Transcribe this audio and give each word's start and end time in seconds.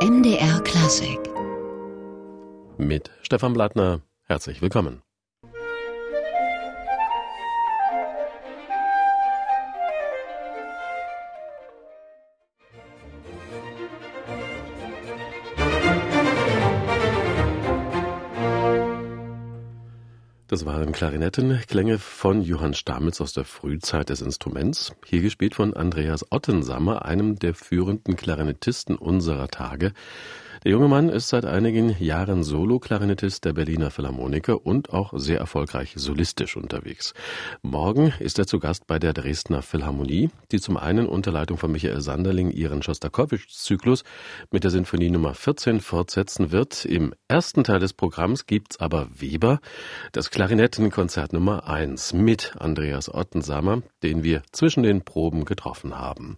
MDR 0.00 0.60
Klassik. 0.60 1.18
Mit 2.76 3.10
Stefan 3.22 3.52
Blattner. 3.52 4.00
Herzlich 4.22 4.62
willkommen. 4.62 5.02
Das 20.58 20.66
waren 20.66 20.90
Klarinettenklänge 20.90 22.00
von 22.00 22.42
Johann 22.42 22.74
Stamitz 22.74 23.20
aus 23.20 23.32
der 23.32 23.44
Frühzeit 23.44 24.08
des 24.08 24.22
Instruments, 24.22 24.92
hier 25.06 25.22
gespielt 25.22 25.54
von 25.54 25.72
Andreas 25.72 26.32
Ottensammer, 26.32 27.04
einem 27.04 27.38
der 27.38 27.54
führenden 27.54 28.16
Klarinettisten 28.16 28.96
unserer 28.96 29.46
Tage. 29.46 29.92
Der 30.64 30.72
junge 30.72 30.88
Mann 30.88 31.08
ist 31.08 31.28
seit 31.28 31.44
einigen 31.44 31.96
Jahren 32.02 32.42
Solo-Klarinettist 32.42 33.44
der 33.44 33.52
Berliner 33.52 33.92
Philharmoniker 33.92 34.66
und 34.66 34.92
auch 34.92 35.12
sehr 35.16 35.38
erfolgreich 35.38 35.92
solistisch 35.94 36.56
unterwegs. 36.56 37.14
Morgen 37.62 38.12
ist 38.18 38.40
er 38.40 38.46
zu 38.46 38.58
Gast 38.58 38.88
bei 38.88 38.98
der 38.98 39.12
Dresdner 39.12 39.62
Philharmonie, 39.62 40.30
die 40.50 40.60
zum 40.60 40.76
einen 40.76 41.06
unter 41.06 41.30
Leitung 41.30 41.58
von 41.58 41.70
Michael 41.70 42.00
Sanderling 42.00 42.50
ihren 42.50 42.82
Schostakowitsch-Zyklus 42.82 44.02
mit 44.50 44.64
der 44.64 44.72
Sinfonie 44.72 45.10
Nummer 45.10 45.34
14 45.34 45.80
fortsetzen 45.80 46.50
wird. 46.50 46.84
Im 46.84 47.14
ersten 47.28 47.62
Teil 47.62 47.78
des 47.78 47.92
Programms 47.92 48.46
gibt's 48.46 48.80
aber 48.80 49.06
Weber, 49.14 49.60
das 50.10 50.30
Klarinettenkonzert 50.30 51.32
Nummer 51.32 51.68
1 51.68 52.14
mit 52.14 52.56
Andreas 52.58 53.14
Ottensamer, 53.14 53.82
den 54.02 54.24
wir 54.24 54.42
zwischen 54.50 54.82
den 54.82 55.04
Proben 55.04 55.44
getroffen 55.44 55.96
haben. 55.96 56.36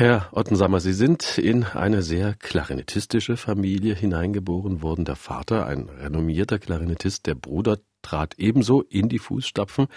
Herr 0.00 0.28
Ottensammer, 0.30 0.78
Sie 0.78 0.92
sind 0.92 1.38
in 1.38 1.64
eine 1.64 2.02
sehr 2.02 2.34
klarinettistische 2.34 3.36
Familie 3.36 3.96
hineingeboren 3.96 4.80
worden. 4.80 5.04
Der 5.04 5.16
Vater, 5.16 5.66
ein 5.66 5.88
renommierter 5.88 6.60
Klarinettist, 6.60 7.26
der 7.26 7.34
Bruder 7.34 7.80
trat 8.00 8.38
ebenso 8.38 8.82
in 8.82 9.08
die 9.08 9.18
Fußstapfen. 9.18 9.88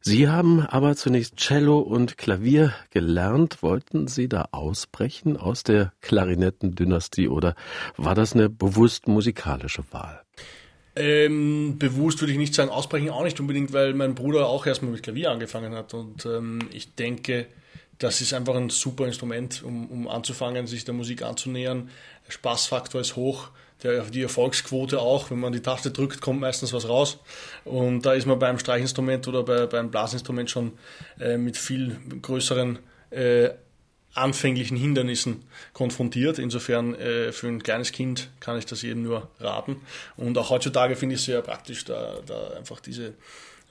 Sie 0.00 0.28
haben 0.28 0.62
aber 0.66 0.96
zunächst 0.96 1.36
Cello 1.36 1.78
und 1.78 2.18
Klavier 2.18 2.74
gelernt. 2.90 3.62
Wollten 3.62 4.08
Sie 4.08 4.28
da 4.28 4.48
ausbrechen 4.50 5.36
aus 5.36 5.62
der 5.62 5.92
Klarinettendynastie 6.00 7.28
oder 7.28 7.54
war 7.96 8.16
das 8.16 8.32
eine 8.32 8.50
bewusst 8.50 9.06
musikalische 9.06 9.84
Wahl? 9.92 10.22
Ähm, 10.96 11.76
bewusst 11.78 12.20
würde 12.20 12.32
ich 12.32 12.38
nicht 12.38 12.56
sagen, 12.56 12.70
ausbrechen 12.70 13.10
auch 13.10 13.22
nicht 13.22 13.38
unbedingt, 13.38 13.72
weil 13.72 13.94
mein 13.94 14.16
Bruder 14.16 14.48
auch 14.48 14.66
erstmal 14.66 14.90
mit 14.90 15.04
Klavier 15.04 15.30
angefangen 15.30 15.72
hat. 15.72 15.94
Und 15.94 16.26
ähm, 16.26 16.58
ich 16.72 16.96
denke, 16.96 17.46
das 18.00 18.22
ist 18.22 18.32
einfach 18.32 18.56
ein 18.56 18.70
super 18.70 19.06
Instrument, 19.06 19.62
um, 19.62 19.88
um 19.90 20.08
anzufangen, 20.08 20.66
sich 20.66 20.84
der 20.84 20.94
Musik 20.94 21.22
anzunähern. 21.22 21.90
Der 22.26 22.32
Spaßfaktor 22.32 23.00
ist 23.00 23.14
hoch, 23.14 23.50
der, 23.82 24.04
die 24.04 24.22
Erfolgsquote 24.22 24.98
auch. 24.98 25.30
Wenn 25.30 25.38
man 25.38 25.52
die 25.52 25.60
Taste 25.60 25.90
drückt, 25.90 26.22
kommt 26.22 26.40
meistens 26.40 26.72
was 26.72 26.88
raus. 26.88 27.18
Und 27.64 28.02
da 28.02 28.14
ist 28.14 28.26
man 28.26 28.38
beim 28.38 28.58
Streichinstrument 28.58 29.28
oder 29.28 29.42
bei, 29.42 29.66
beim 29.66 29.90
Blasinstrument 29.90 30.50
schon 30.50 30.72
äh, 31.20 31.36
mit 31.36 31.58
viel 31.58 31.98
größeren 32.22 32.78
äh, 33.10 33.50
anfänglichen 34.14 34.78
Hindernissen 34.78 35.44
konfrontiert. 35.74 36.38
Insofern 36.38 36.94
äh, 36.94 37.32
für 37.32 37.48
ein 37.48 37.62
kleines 37.62 37.92
Kind 37.92 38.30
kann 38.40 38.56
ich 38.56 38.64
das 38.64 38.80
jedem 38.80 39.02
nur 39.02 39.28
raten. 39.40 39.76
Und 40.16 40.38
auch 40.38 40.48
heutzutage 40.48 40.96
finde 40.96 41.16
ich 41.16 41.20
es 41.20 41.26
sehr 41.26 41.42
praktisch, 41.42 41.84
da, 41.84 42.14
da 42.26 42.52
einfach 42.56 42.80
diese 42.80 43.12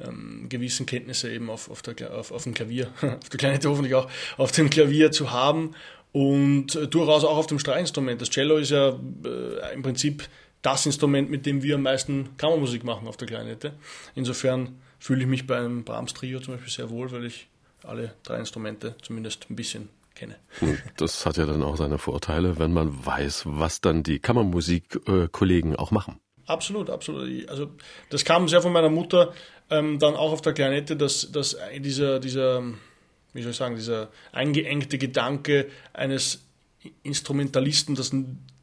ähm, 0.01 0.47
gewissen 0.49 0.85
Kenntnisse 0.85 1.31
eben 1.31 1.49
auf, 1.49 1.69
auf, 1.69 1.81
der, 1.81 2.13
auf, 2.13 2.31
auf 2.31 2.43
dem 2.43 2.53
Klavier, 2.53 2.87
auf 3.01 3.29
der 3.29 3.37
Klarinette 3.37 3.69
hoffentlich 3.69 3.95
auch, 3.95 4.09
auf 4.37 4.51
dem 4.51 4.69
Klavier 4.69 5.11
zu 5.11 5.31
haben 5.31 5.75
und 6.11 6.75
äh, 6.75 6.87
durchaus 6.87 7.23
auch 7.23 7.37
auf 7.37 7.47
dem 7.47 7.59
Streichinstrument. 7.59 8.21
Das 8.21 8.29
Cello 8.29 8.57
ist 8.57 8.71
ja 8.71 8.89
äh, 8.89 9.73
im 9.73 9.81
Prinzip 9.81 10.27
das 10.61 10.85
Instrument, 10.85 11.29
mit 11.29 11.45
dem 11.45 11.63
wir 11.63 11.75
am 11.75 11.83
meisten 11.83 12.35
Kammermusik 12.37 12.83
machen 12.83 13.07
auf 13.07 13.17
der 13.17 13.27
Klarinette. 13.27 13.73
Insofern 14.15 14.79
fühle 14.99 15.21
ich 15.21 15.27
mich 15.27 15.47
beim 15.47 15.83
Brahms 15.83 16.13
Trio 16.13 16.39
zum 16.39 16.55
Beispiel 16.55 16.71
sehr 16.71 16.89
wohl, 16.89 17.11
weil 17.11 17.25
ich 17.25 17.47
alle 17.83 18.13
drei 18.23 18.39
Instrumente 18.39 18.95
zumindest 19.01 19.47
ein 19.49 19.55
bisschen 19.55 19.89
kenne. 20.15 20.35
Das 20.97 21.25
hat 21.25 21.37
ja 21.37 21.45
dann 21.45 21.63
auch 21.63 21.77
seine 21.77 21.97
Vorteile, 21.97 22.59
wenn 22.59 22.73
man 22.73 23.05
weiß, 23.05 23.43
was 23.45 23.79
dann 23.79 24.03
die 24.03 24.19
Kammermusikkollegen 24.19 25.77
auch 25.77 25.91
machen. 25.91 26.19
Absolut, 26.49 26.89
absolut. 26.89 27.47
Also 27.47 27.69
das 28.09 28.25
kam 28.25 28.47
sehr 28.47 28.63
von 28.63 28.73
meiner 28.73 28.89
Mutter, 28.89 29.33
ähm, 29.69 29.99
dann 29.99 30.15
auch 30.15 30.31
auf 30.31 30.41
der 30.41 30.53
Klarinette, 30.53 30.95
dass, 30.95 31.31
dass 31.31 31.55
dieser, 31.77 32.19
dieser, 32.19 32.63
wie 33.33 33.43
soll 33.43 33.51
ich 33.51 33.57
sagen, 33.57 33.75
dieser 33.75 34.09
eingeengte 34.31 34.97
Gedanke 34.97 35.67
eines 35.93 36.41
Instrumentalisten, 37.03 37.93
dass, 37.93 38.11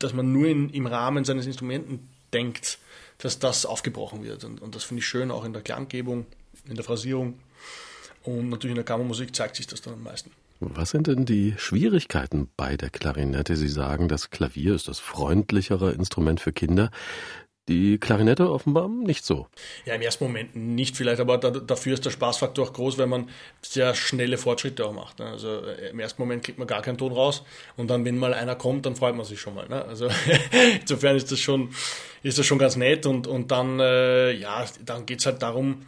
dass 0.00 0.12
man 0.14 0.32
nur 0.32 0.48
in, 0.48 0.70
im 0.70 0.86
Rahmen 0.86 1.24
seines 1.24 1.46
Instrumenten 1.46 2.08
denkt, 2.32 2.78
dass 3.18 3.38
das 3.38 3.64
aufgebrochen 3.64 4.24
wird. 4.24 4.42
Und, 4.42 4.60
und 4.60 4.74
das 4.74 4.82
finde 4.82 5.00
ich 5.00 5.06
schön, 5.06 5.30
auch 5.30 5.44
in 5.44 5.52
der 5.52 5.62
Klanggebung, 5.62 6.26
in 6.68 6.74
der 6.74 6.84
Phrasierung. 6.84 7.38
Und 8.24 8.48
natürlich 8.48 8.72
in 8.72 8.76
der 8.76 8.84
Kammermusik 8.84 9.36
zeigt 9.36 9.54
sich 9.54 9.68
das 9.68 9.80
dann 9.80 9.94
am 9.94 10.02
meisten. 10.02 10.32
Was 10.58 10.90
sind 10.90 11.06
denn 11.06 11.26
die 11.26 11.54
Schwierigkeiten 11.58 12.48
bei 12.56 12.76
der 12.76 12.88
Klarinette? 12.88 13.56
Sie 13.56 13.68
sagen, 13.68 14.08
das 14.08 14.30
Klavier 14.30 14.74
ist 14.74 14.88
das 14.88 14.98
freundlichere 14.98 15.92
Instrument 15.92 16.40
für 16.40 16.52
Kinder. 16.52 16.90
Die 17.68 17.98
Klarinette 17.98 18.48
offenbar 18.48 18.88
nicht 18.88 19.24
so. 19.24 19.48
Ja, 19.86 19.94
im 19.94 20.02
ersten 20.02 20.22
Moment 20.22 20.54
nicht 20.54 20.96
vielleicht, 20.96 21.20
aber 21.20 21.36
da, 21.36 21.50
dafür 21.50 21.94
ist 21.94 22.04
der 22.04 22.10
Spaßfaktor 22.10 22.68
auch 22.68 22.72
groß, 22.72 22.96
weil 22.96 23.08
man 23.08 23.28
sehr 23.60 23.94
schnelle 23.96 24.38
Fortschritte 24.38 24.86
auch 24.86 24.92
macht. 24.92 25.18
Ne? 25.18 25.26
Also 25.26 25.64
äh, 25.64 25.90
im 25.90 25.98
ersten 25.98 26.22
Moment 26.22 26.44
kriegt 26.44 26.58
man 26.58 26.68
gar 26.68 26.82
keinen 26.82 26.96
Ton 26.96 27.12
raus 27.12 27.42
und 27.76 27.88
dann, 27.88 28.04
wenn 28.04 28.18
mal 28.18 28.34
einer 28.34 28.54
kommt, 28.54 28.86
dann 28.86 28.94
freut 28.94 29.16
man 29.16 29.26
sich 29.26 29.40
schon 29.40 29.54
mal. 29.54 29.68
Ne? 29.68 29.84
Also 29.84 30.08
insofern 30.80 31.16
ist 31.16 31.32
das 31.32 31.40
schon, 31.40 31.70
ist 32.22 32.38
das 32.38 32.46
schon 32.46 32.58
ganz 32.58 32.76
nett 32.76 33.04
und, 33.04 33.26
und 33.26 33.50
dann, 33.50 33.80
äh, 33.80 34.30
ja, 34.30 34.64
dann 34.84 35.04
geht's 35.04 35.26
halt 35.26 35.42
darum, 35.42 35.86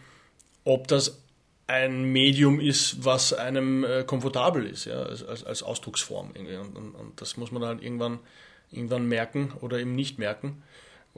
ob 0.65 0.89
das 0.89 1.23
ein 1.69 2.05
Medium 2.05 2.59
ist, 2.59 3.05
was 3.05 3.33
einem 3.33 3.85
äh, 3.85 4.03
komfortabel 4.03 4.67
ist, 4.67 4.87
ja, 4.87 5.03
als, 5.03 5.23
als 5.45 5.63
Ausdrucksform. 5.63 6.33
Und, 6.37 6.77
und, 6.77 6.95
und 6.95 7.21
das 7.21 7.37
muss 7.37 7.53
man 7.53 7.63
halt 7.63 7.83
irgendwann, 7.83 8.19
irgendwann 8.73 9.07
merken 9.07 9.53
oder 9.61 9.79
eben 9.79 9.95
nicht 9.95 10.19
merken. 10.19 10.63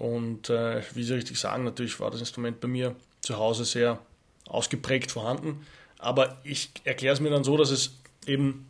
Und 0.00 0.48
äh, 0.48 0.80
wie 0.94 1.02
Sie 1.02 1.12
richtig 1.12 1.38
sagen, 1.38 1.64
natürlich 1.64 2.00
war 2.00 2.10
das 2.10 2.20
Instrument 2.20 2.58
bei 2.58 2.68
mir 2.68 2.96
zu 3.20 3.36
Hause 3.36 3.66
sehr 3.66 3.98
ausgeprägt 4.48 5.12
vorhanden. 5.12 5.66
Aber 5.98 6.38
ich 6.42 6.70
erkläre 6.84 7.12
es 7.12 7.20
mir 7.20 7.28
dann 7.28 7.44
so, 7.44 7.58
dass 7.58 7.70
es 7.70 7.98
eben, 8.26 8.66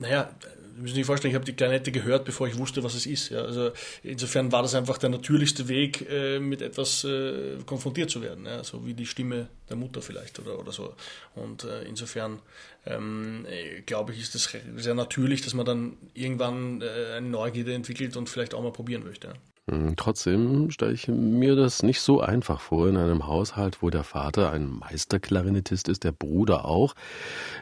naja, 0.00 0.34
Sie 0.74 0.82
müssen 0.82 0.96
sich 0.96 1.06
vorstellen, 1.06 1.30
ich 1.30 1.36
habe 1.36 1.44
die 1.44 1.52
Klarinette 1.52 1.92
gehört, 1.92 2.24
bevor 2.24 2.48
ich 2.48 2.58
wusste, 2.58 2.82
was 2.82 2.94
es 2.94 3.06
ist. 3.06 3.28
Ja, 3.30 3.42
also 3.42 3.70
insofern 4.02 4.50
war 4.50 4.62
das 4.62 4.74
einfach 4.74 4.98
der 4.98 5.10
natürlichste 5.10 5.68
Weg, 5.68 6.08
äh, 6.10 6.40
mit 6.40 6.60
etwas 6.60 7.04
äh, 7.04 7.58
konfrontiert 7.64 8.10
zu 8.10 8.20
werden, 8.20 8.46
ja, 8.46 8.64
so 8.64 8.84
wie 8.84 8.94
die 8.94 9.06
Stimme 9.06 9.48
der 9.68 9.76
Mutter 9.76 10.02
vielleicht 10.02 10.40
oder, 10.40 10.58
oder 10.58 10.72
so. 10.72 10.94
Und 11.36 11.62
äh, 11.62 11.82
insofern 11.82 12.40
ähm, 12.84 13.46
äh, 13.48 13.82
glaube 13.82 14.12
ich, 14.12 14.20
ist 14.20 14.34
es 14.34 14.56
sehr 14.76 14.94
natürlich, 14.94 15.42
dass 15.42 15.54
man 15.54 15.66
dann 15.66 15.96
irgendwann 16.14 16.82
äh, 16.82 17.14
eine 17.16 17.28
Neugierde 17.28 17.74
entwickelt 17.74 18.16
und 18.16 18.28
vielleicht 18.28 18.54
auch 18.54 18.62
mal 18.62 18.72
probieren 18.72 19.04
möchte. 19.04 19.28
Ja. 19.28 19.34
Hm, 19.68 19.96
trotzdem 19.96 20.70
stelle 20.70 20.92
ich 20.92 21.08
mir 21.08 21.54
das 21.54 21.82
nicht 21.82 22.00
so 22.00 22.20
einfach 22.20 22.60
vor 22.60 22.88
in 22.88 22.96
einem 22.96 23.26
Haushalt, 23.26 23.82
wo 23.82 23.90
der 23.90 24.04
Vater 24.04 24.50
ein 24.50 24.66
Meisterklarinettist 24.66 25.88
ist, 25.88 26.04
der 26.04 26.12
Bruder 26.12 26.64
auch. 26.64 26.94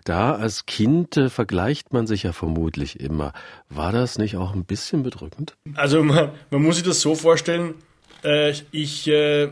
Da 0.05 0.35
als 0.35 0.67
Kind 0.67 1.17
äh, 1.17 1.29
vergleicht 1.29 1.93
man 1.93 2.07
sich 2.07 2.23
ja 2.23 2.33
vermutlich 2.33 3.01
immer. 3.01 3.33
War 3.69 3.93
das 3.93 4.19
nicht 4.19 4.37
auch 4.37 4.55
ein 4.55 4.65
bisschen 4.65 5.03
bedrückend? 5.03 5.57
Also 5.75 6.03
man, 6.03 6.31
man 6.51 6.63
muss 6.63 6.77
sich 6.77 6.85
das 6.85 7.01
so 7.01 7.15
vorstellen, 7.15 7.75
äh, 8.23 8.55
ich 8.71 9.09
äh, 9.09 9.49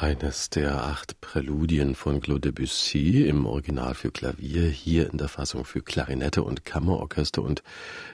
Eines 0.00 0.48
der 0.48 0.82
acht 0.84 1.20
Präludien 1.20 1.94
von 1.94 2.22
Claude 2.22 2.50
Debussy 2.50 3.26
im 3.26 3.44
Original 3.44 3.94
für 3.94 4.10
Klavier, 4.10 4.62
hier 4.62 5.10
in 5.10 5.18
der 5.18 5.28
Fassung 5.28 5.66
für 5.66 5.82
Klarinette 5.82 6.42
und 6.42 6.64
Kammerorchester 6.64 7.42
und 7.42 7.62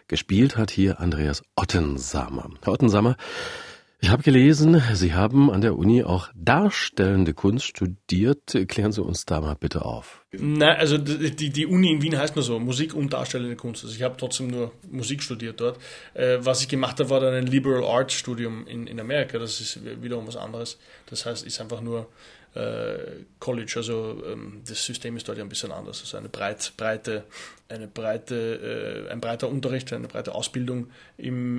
gespielt 0.09 0.57
hat 0.57 0.73
hier 0.73 0.99
Andreas 0.99 1.45
Ottensamer. 1.55 2.51
Herr 2.63 2.73
Ottensamer, 2.73 3.17
ich 3.99 4.11
habe 4.11 4.23
gelesen, 4.23 4.83
Sie 4.93 5.15
haben 5.15 5.51
an 5.51 5.63
der 5.63 5.77
Uni 5.77 6.05
auch 6.05 6.29
darstellende 6.35 7.33
Kunst 7.33 7.65
studiert. 7.65 8.55
Klären 8.69 8.93
Sie 8.93 9.03
uns 9.03 9.25
da 9.25 9.41
mal 9.41 9.55
bitte 9.55 9.85
auf. 9.87 10.23
Nein, 10.33 10.77
also 10.77 10.99
die, 10.99 11.51
die 11.51 11.67
Uni 11.67 11.93
in 11.93 12.03
Wien 12.03 12.17
heißt 12.17 12.37
nur 12.37 12.45
so, 12.45 12.61
Musik 12.61 12.93
und 12.93 13.15
darstellende 13.15 13.57
Kunst. 13.57 13.85
Also 13.85 13.97
ich 13.97 14.03
habe 14.03 14.17
trotzdem 14.19 14.49
nur 14.49 14.73
Musik 14.91 15.23
studiert 15.23 15.61
dort. 15.61 15.79
Äh, 16.13 16.39
was 16.41 16.61
ich 16.61 16.69
gemacht 16.69 17.01
habe, 17.01 17.09
war 17.09 17.21
dann 17.21 17.33
ein 17.33 17.47
Liberal 17.47 17.85
Arts 17.85 18.13
Studium 18.13 18.67
in, 18.67 18.87
in 18.87 19.01
Amerika. 19.01 19.39
Das 19.39 19.61
ist 19.61 19.81
wiederum 20.03 20.27
was 20.27 20.37
anderes. 20.37 20.79
Das 21.07 21.25
heißt, 21.25 21.47
ist 21.47 21.59
einfach 21.63 21.81
nur 21.81 22.07
äh, 22.55 22.99
College. 23.41 23.73
Also 23.77 24.23
ähm, 24.31 24.61
das 24.69 24.85
System 24.85 25.17
ist 25.17 25.27
dort 25.27 25.39
ja 25.39 25.45
ein 25.45 25.49
bisschen 25.49 25.73
anders. 25.73 26.03
Also 26.03 26.19
eine 26.19 26.29
breit, 26.29 26.75
breite, 26.77 27.25
eine 27.71 27.89
breite, 27.89 29.07
äh, 29.07 29.11
ein 29.11 29.23
breiter 29.23 29.49
Unterricht, 29.49 29.91
eine 29.95 30.07
breite 30.07 30.35
Ausbildung 30.35 30.91
im 31.17 31.57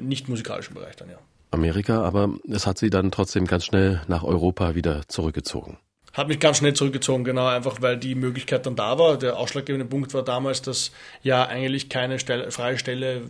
nicht 0.00 0.30
musikalischen 0.30 0.72
Bereich 0.74 0.96
dann, 0.96 1.10
ja. 1.10 1.18
Amerika, 1.50 2.02
aber 2.02 2.30
es 2.48 2.66
hat 2.66 2.78
sie 2.78 2.90
dann 2.90 3.10
trotzdem 3.10 3.46
ganz 3.46 3.64
schnell 3.64 4.02
nach 4.06 4.24
Europa 4.24 4.74
wieder 4.74 5.02
zurückgezogen. 5.08 5.78
Hat 6.12 6.28
mich 6.28 6.40
ganz 6.40 6.58
schnell 6.58 6.74
zurückgezogen, 6.74 7.22
genau, 7.22 7.46
einfach 7.46 7.80
weil 7.80 7.96
die 7.96 8.14
Möglichkeit 8.14 8.66
dann 8.66 8.76
da 8.76 8.98
war. 8.98 9.18
Der 9.18 9.36
ausschlaggebende 9.36 9.86
Punkt 9.86 10.14
war 10.14 10.24
damals, 10.24 10.62
dass 10.62 10.90
ja 11.22 11.46
eigentlich 11.46 11.88
keine 11.88 12.18
Stelle, 12.18 12.50
freie 12.50 12.78
Stelle 12.78 13.22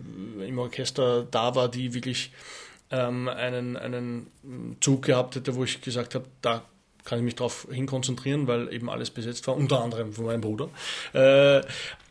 im 0.47 0.59
Orchester 0.59 1.27
da 1.31 1.55
war, 1.55 1.69
die 1.69 1.93
wirklich 1.93 2.33
ähm, 2.91 3.29
einen, 3.29 3.77
einen 3.77 4.27
Zug 4.81 5.03
gehabt 5.03 5.37
hätte, 5.37 5.55
wo 5.57 5.65
ich 5.65 5.81
gesagt 5.81 6.15
habe, 6.15 6.25
da 6.41 6.63
kann 7.05 7.19
ich 7.19 7.25
mich 7.25 7.37
darauf 7.37 7.67
hinkonzentrieren, 7.71 8.47
weil 8.47 8.73
eben 8.73 8.91
alles 8.91 9.11
besetzt 9.11 9.47
war, 9.47 9.57
unter 9.57 9.83
anderem 9.83 10.13
von 10.13 10.27
meinem 10.27 10.41
Bruder. 10.41 10.69
Äh, 11.13 11.63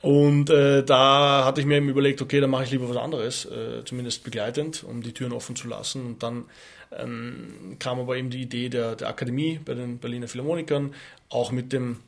und 0.01 0.49
äh, 0.49 0.83
da 0.83 1.45
hatte 1.45 1.61
ich 1.61 1.67
mir 1.67 1.77
eben 1.77 1.89
überlegt, 1.89 2.21
okay, 2.21 2.39
dann 2.39 2.49
mache 2.49 2.63
ich 2.63 2.71
lieber 2.71 2.89
was 2.89 2.97
anderes, 2.97 3.45
äh, 3.45 3.83
zumindest 3.85 4.23
begleitend, 4.23 4.83
um 4.83 5.01
die 5.01 5.13
Türen 5.13 5.33
offen 5.33 5.55
zu 5.55 5.67
lassen. 5.67 6.05
Und 6.05 6.23
dann 6.23 6.45
ähm, 6.91 7.77
kam 7.79 7.99
aber 7.99 8.17
eben 8.17 8.29
die 8.29 8.41
Idee 8.41 8.69
der, 8.69 8.95
der 8.95 9.09
Akademie 9.09 9.59
bei 9.63 9.73
den 9.73 9.99
Berliner 9.99 10.27
Philharmonikern, 10.27 10.93
auch 11.29 11.51
mit 11.51 11.73
dem 11.73 11.99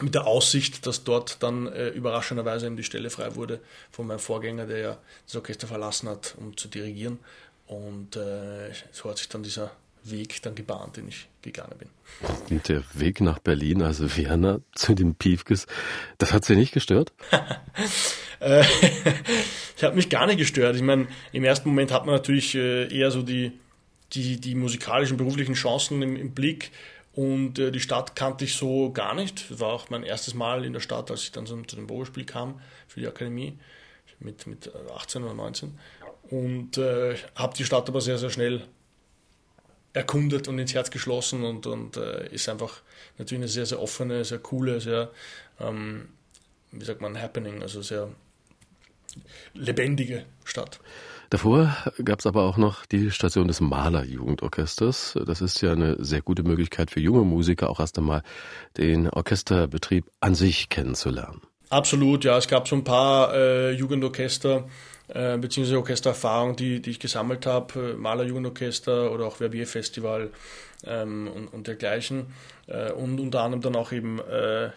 mit 0.00 0.14
der 0.14 0.26
Aussicht, 0.26 0.86
dass 0.86 1.04
dort 1.04 1.42
dann 1.42 1.66
überraschenderweise 1.66 2.64
eben 2.64 2.76
die 2.78 2.84
Stelle 2.84 3.10
frei 3.10 3.34
wurde 3.34 3.60
von 3.90 4.06
meinem 4.06 4.18
Vorgänger, 4.18 4.64
der 4.64 4.78
ja 4.78 4.98
das 5.26 5.36
Orchester 5.36 5.66
verlassen 5.66 6.08
hat, 6.08 6.36
um 6.38 6.56
zu 6.56 6.68
dirigieren. 6.68 7.18
Und 7.66 8.16
äh, 8.16 8.72
so 8.90 9.10
hat 9.10 9.18
sich 9.18 9.28
dann 9.28 9.42
dieser 9.42 9.70
Weg 10.04 10.42
dann 10.42 10.54
gebahnt, 10.54 10.96
den 10.96 11.08
ich 11.08 11.28
gegangen 11.42 11.76
bin. 11.78 11.88
Und 12.50 12.68
der 12.68 12.82
Weg 12.94 13.20
nach 13.20 13.38
Berlin, 13.38 13.82
also 13.82 14.16
Vienna, 14.16 14.60
zu 14.74 14.94
den 14.94 15.14
Piefkes, 15.14 15.66
das 16.18 16.32
hat 16.32 16.44
Sie 16.44 16.56
nicht 16.56 16.72
gestört? 16.72 17.12
Äh, 18.40 18.64
ich 19.76 19.84
habe 19.84 19.96
mich 19.96 20.08
gar 20.08 20.26
nicht 20.26 20.38
gestört. 20.38 20.74
Ich 20.74 20.80
meine, 20.80 21.08
im 21.30 21.44
ersten 21.44 21.68
Moment 21.68 21.92
hat 21.92 22.06
man 22.06 22.14
natürlich 22.14 22.54
äh, 22.54 22.88
eher 22.88 23.10
so 23.10 23.20
die, 23.20 23.52
die, 24.14 24.40
die 24.40 24.54
musikalischen, 24.54 25.18
beruflichen 25.18 25.52
Chancen 25.52 26.00
im, 26.00 26.16
im 26.16 26.32
Blick. 26.32 26.70
Und 27.12 27.58
äh, 27.58 27.70
die 27.70 27.80
Stadt 27.80 28.16
kannte 28.16 28.46
ich 28.46 28.54
so 28.54 28.92
gar 28.92 29.14
nicht. 29.14 29.50
Das 29.50 29.60
war 29.60 29.74
auch 29.74 29.90
mein 29.90 30.04
erstes 30.04 30.32
Mal 30.32 30.64
in 30.64 30.72
der 30.72 30.80
Stadt, 30.80 31.10
als 31.10 31.24
ich 31.24 31.32
dann 31.32 31.44
so 31.44 31.60
zu 31.62 31.76
dem 31.76 31.86
Probespiel 31.86 32.24
kam 32.24 32.60
für 32.88 33.00
die 33.00 33.06
Akademie 33.06 33.58
mit, 34.20 34.46
mit 34.46 34.70
18 34.94 35.22
oder 35.22 35.34
19. 35.34 35.78
Und 36.30 36.78
äh, 36.78 37.16
habe 37.34 37.56
die 37.56 37.64
Stadt 37.64 37.88
aber 37.88 38.00
sehr, 38.00 38.18
sehr 38.18 38.30
schnell 38.30 38.62
erkundet 39.92 40.48
und 40.48 40.58
ins 40.58 40.74
Herz 40.74 40.90
geschlossen 40.90 41.44
und, 41.44 41.66
und 41.66 41.96
äh, 41.96 42.28
ist 42.32 42.48
einfach 42.48 42.80
natürlich 43.18 43.40
eine 43.42 43.48
sehr, 43.48 43.66
sehr 43.66 43.80
offene, 43.80 44.24
sehr 44.24 44.38
coole, 44.38 44.80
sehr, 44.80 45.10
ähm, 45.58 46.08
wie 46.72 46.84
sagt 46.84 47.00
man, 47.00 47.20
happening, 47.20 47.62
also 47.62 47.82
sehr 47.82 48.08
lebendige 49.54 50.24
Stadt. 50.44 50.80
Davor 51.30 51.76
gab 52.04 52.18
es 52.18 52.26
aber 52.26 52.42
auch 52.42 52.56
noch 52.56 52.86
die 52.86 53.12
Station 53.12 53.46
des 53.46 53.60
Malerjugendorchesters. 53.60 55.16
Das 55.26 55.40
ist 55.40 55.60
ja 55.60 55.72
eine 55.72 56.02
sehr 56.02 56.22
gute 56.22 56.42
Möglichkeit 56.42 56.90
für 56.90 56.98
junge 56.98 57.22
Musiker, 57.22 57.70
auch 57.70 57.78
erst 57.78 57.98
einmal 57.98 58.22
den 58.76 59.08
Orchesterbetrieb 59.08 60.06
an 60.18 60.34
sich 60.34 60.70
kennenzulernen. 60.70 61.40
Absolut, 61.68 62.24
ja. 62.24 62.36
Es 62.36 62.48
gab 62.48 62.66
so 62.66 62.74
ein 62.74 62.82
paar 62.82 63.32
äh, 63.32 63.70
Jugendorchester, 63.70 64.68
äh, 65.12 65.38
beziehungsweise 65.38 65.78
Orchestererfahrung, 65.78 66.56
die, 66.56 66.80
die 66.80 66.90
ich 66.90 67.00
gesammelt 67.00 67.46
habe, 67.46 67.92
äh, 67.92 67.94
Maler 67.94 68.24
Jugendorchester 68.24 69.12
oder 69.12 69.26
auch 69.26 69.36
Verbier 69.36 69.66
Festival 69.66 70.30
ähm, 70.84 71.28
und, 71.28 71.48
und 71.48 71.66
dergleichen. 71.66 72.26
Äh, 72.66 72.92
und 72.92 73.18
unter 73.18 73.42
anderem 73.42 73.62
dann 73.62 73.76
auch 73.76 73.92
eben 73.92 74.20
äh, 74.20 74.66
äh 74.66 74.70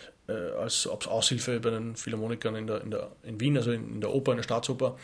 als 0.59 0.87
Aushilfe 0.87 1.59
bei 1.59 1.69
den 1.69 1.95
Philharmonikern 1.95 2.55
in, 2.55 2.67
der, 2.67 2.81
in, 2.81 2.91
der, 2.91 3.11
in 3.23 3.39
Wien, 3.39 3.57
also 3.57 3.71
in, 3.71 3.95
in 3.95 4.01
der 4.01 4.13
Oper, 4.13 4.31
in 4.31 4.37
der 4.37 4.43
Staatsoper, 4.43 4.97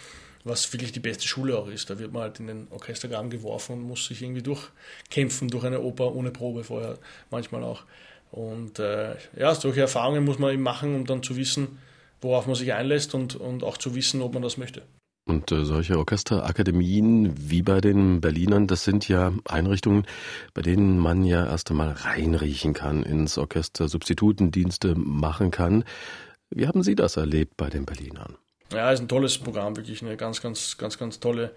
was 0.43 0.71
wirklich 0.74 0.91
die 0.91 1.00
beste 1.00 1.27
Schule 1.27 1.57
auch 1.57 1.67
ist. 1.67 1.89
Da 1.89 2.00
wird 2.00 2.12
man 2.12 2.24
halt 2.24 2.39
in 2.39 2.48
den 2.48 2.67
Orchestergraben 2.71 3.29
geworfen 3.29 3.74
und 3.74 3.81
muss 3.83 4.05
sich 4.07 4.21
irgendwie 4.21 4.41
durchkämpfen 4.41 5.50
durch 5.50 5.63
eine 5.63 5.81
Oper 5.81 6.15
ohne 6.15 6.31
Probe 6.31 6.63
vorher, 6.63 6.98
manchmal 7.29 7.63
auch. 7.63 7.83
Und 8.31 8.79
äh, 8.79 9.15
ja, 9.38 9.53
solche 9.55 9.81
Erfahrungen 9.81 10.24
muss 10.24 10.39
man 10.39 10.53
eben 10.53 10.63
machen, 10.63 10.95
um 10.95 11.05
dann 11.05 11.24
zu 11.24 11.36
wissen, 11.36 11.79
worauf 12.21 12.45
man 12.48 12.55
sich 12.55 12.74
einlässt 12.74 13.13
und, 13.13 13.36
und 13.36 13.63
auch 13.63 13.77
zu 13.77 13.95
wissen, 13.95 14.21
ob 14.21 14.33
man 14.33 14.43
das 14.43 14.57
möchte. 14.57 14.81
Und 15.29 15.51
äh, 15.51 15.63
solche 15.63 16.00
Orchesterakademien 16.00 17.36
wie 17.38 17.62
bei 17.62 17.81
den 17.81 18.19
Berlinern, 18.19 18.65
das 18.65 18.83
sind 18.83 19.07
ja 19.07 19.31
Einrichtungen, 19.48 20.07
bei 20.55 20.63
denen 20.63 20.98
man 20.98 21.24
ja 21.24 21.45
erst 21.45 21.69
einmal 21.69 21.91
reinriechen 21.91 22.74
kann, 22.74 23.03
ins 23.03 23.38
Orchester 23.38 23.88
Substitutendienste 23.88 24.95
machen 24.95 25.51
kann. 25.51 25.83
Wie 26.50 26.67
haben 26.67 26.81
Sie 26.81 26.95
das 26.95 27.15
erlebt 27.15 27.57
bei 27.57 27.69
den 27.69 27.86
Berlinern? 27.86 28.38
Ja, 28.74 28.91
ist 28.91 29.01
ein 29.01 29.07
tolles 29.07 29.38
Programm, 29.38 29.77
wirklich 29.77 30.01
eine 30.01 30.17
ganz, 30.17 30.41
ganz, 30.41 30.77
ganz, 30.79 30.98
ganz 30.98 31.19
tolle 31.19 31.51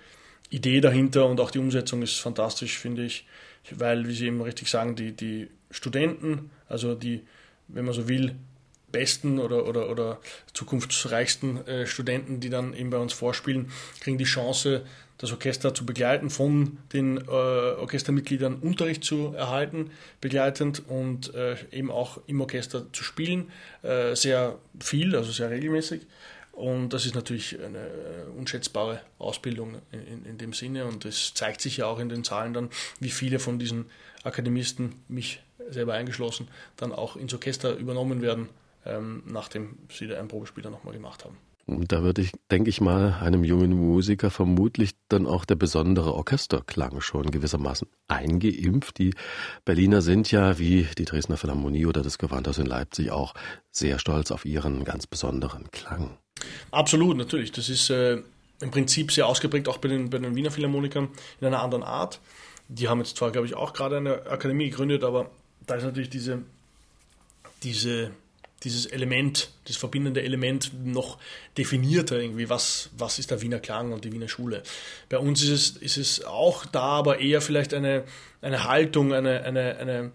Idee 0.50 0.82
dahinter 0.82 1.26
und 1.26 1.40
auch 1.40 1.50
die 1.50 1.58
Umsetzung 1.58 2.02
ist 2.02 2.18
fantastisch, 2.18 2.78
finde 2.78 3.04
ich, 3.04 3.26
weil, 3.70 4.06
wie 4.06 4.14
Sie 4.14 4.26
eben 4.26 4.42
richtig 4.42 4.68
sagen, 4.68 4.96
die, 4.96 5.12
die 5.12 5.48
Studenten, 5.70 6.50
also 6.68 6.94
die, 6.94 7.22
wenn 7.68 7.86
man 7.86 7.94
so 7.94 8.06
will, 8.06 8.36
besten 8.92 9.38
oder, 9.38 9.66
oder, 9.66 9.90
oder 9.90 10.20
zukunftsreichsten 10.52 11.66
äh, 11.66 11.86
Studenten, 11.86 12.40
die 12.40 12.50
dann 12.50 12.74
eben 12.74 12.90
bei 12.90 12.98
uns 12.98 13.12
vorspielen, 13.12 13.70
kriegen 14.00 14.18
die 14.18 14.24
Chance, 14.24 14.84
das 15.18 15.30
Orchester 15.30 15.72
zu 15.72 15.86
begleiten, 15.86 16.30
von 16.30 16.78
den 16.92 17.16
äh, 17.16 17.30
Orchestermitgliedern 17.30 18.56
Unterricht 18.56 19.04
zu 19.04 19.34
erhalten, 19.36 19.90
begleitend 20.20 20.82
und 20.88 21.32
äh, 21.34 21.56
eben 21.70 21.92
auch 21.92 22.18
im 22.26 22.40
Orchester 22.40 22.92
zu 22.92 23.04
spielen, 23.04 23.50
äh, 23.82 24.16
sehr 24.16 24.58
viel, 24.80 25.14
also 25.14 25.30
sehr 25.30 25.50
regelmäßig. 25.50 26.02
Und 26.52 26.90
das 26.90 27.06
ist 27.06 27.14
natürlich 27.14 27.58
eine 27.60 27.88
unschätzbare 28.36 29.00
Ausbildung 29.18 29.76
in, 29.90 30.26
in 30.26 30.38
dem 30.38 30.52
Sinne. 30.52 30.84
Und 30.84 31.04
es 31.04 31.32
zeigt 31.34 31.60
sich 31.60 31.78
ja 31.78 31.86
auch 31.86 31.98
in 31.98 32.08
den 32.08 32.24
Zahlen 32.24 32.52
dann, 32.52 32.68
wie 33.00 33.10
viele 33.10 33.38
von 33.38 33.58
diesen 33.58 33.86
Akademisten, 34.22 35.02
mich 35.08 35.40
selber 35.70 35.94
eingeschlossen, 35.94 36.48
dann 36.76 36.92
auch 36.92 37.16
ins 37.16 37.32
Orchester 37.32 37.76
übernommen 37.76 38.20
werden, 38.20 38.48
ähm, 38.84 39.22
nachdem 39.26 39.78
sie 39.90 40.06
da 40.06 40.18
einen 40.18 40.28
Probespieler 40.28 40.70
nochmal 40.70 40.94
gemacht 40.94 41.24
haben. 41.24 41.36
Da 41.66 42.02
würde 42.02 42.22
ich, 42.22 42.32
denke 42.50 42.70
ich 42.70 42.80
mal, 42.80 43.18
einem 43.20 43.44
jungen 43.44 43.72
Musiker 43.72 44.30
vermutlich 44.30 44.92
dann 45.08 45.26
auch 45.26 45.44
der 45.44 45.54
besondere 45.54 46.12
Orchesterklang 46.12 47.00
schon 47.00 47.30
gewissermaßen 47.30 47.86
eingeimpft. 48.08 48.98
Die 48.98 49.14
Berliner 49.64 50.02
sind 50.02 50.30
ja, 50.32 50.58
wie 50.58 50.88
die 50.98 51.04
Dresdner 51.04 51.36
Philharmonie 51.36 51.86
oder 51.86 52.02
das 52.02 52.18
Gewandhaus 52.18 52.58
in 52.58 52.66
Leipzig 52.66 53.12
auch, 53.12 53.34
sehr 53.70 54.00
stolz 54.00 54.32
auf 54.32 54.44
ihren 54.44 54.84
ganz 54.84 55.06
besonderen 55.06 55.70
Klang. 55.70 56.18
Absolut, 56.72 57.16
natürlich. 57.16 57.52
Das 57.52 57.68
ist 57.68 57.90
äh, 57.90 58.20
im 58.60 58.70
Prinzip 58.72 59.12
sehr 59.12 59.28
ausgeprägt, 59.28 59.68
auch 59.68 59.78
bei 59.78 59.88
den, 59.88 60.10
bei 60.10 60.18
den 60.18 60.34
Wiener 60.34 60.50
Philharmonikern 60.50 61.08
in 61.40 61.46
einer 61.46 61.62
anderen 61.62 61.84
Art. 61.84 62.20
Die 62.68 62.88
haben 62.88 62.98
jetzt 62.98 63.16
zwar, 63.16 63.30
glaube 63.30 63.46
ich, 63.46 63.54
auch 63.54 63.72
gerade 63.72 63.98
eine 63.98 64.26
Akademie 64.26 64.70
gegründet, 64.70 65.04
aber 65.04 65.30
da 65.66 65.76
ist 65.76 65.84
natürlich 65.84 66.10
diese, 66.10 66.42
diese 67.62 68.10
dieses 68.64 68.86
Element, 68.86 69.50
das 69.66 69.76
verbindende 69.76 70.22
Element 70.22 70.72
noch 70.84 71.18
definierter 71.58 72.20
irgendwie, 72.20 72.48
was, 72.48 72.90
was 72.96 73.18
ist 73.18 73.30
der 73.30 73.42
Wiener 73.42 73.58
Klang 73.58 73.92
und 73.92 74.04
die 74.04 74.12
Wiener 74.12 74.28
Schule. 74.28 74.62
Bei 75.08 75.18
uns 75.18 75.42
ist 75.42 75.50
es, 75.50 75.76
ist 75.76 75.96
es 75.96 76.24
auch 76.24 76.64
da, 76.66 76.82
aber 76.82 77.18
eher 77.18 77.40
vielleicht 77.40 77.74
eine, 77.74 78.04
eine 78.40 78.64
Haltung, 78.64 79.12
eine, 79.12 79.42
eine, 79.42 79.76
eine, 79.76 80.12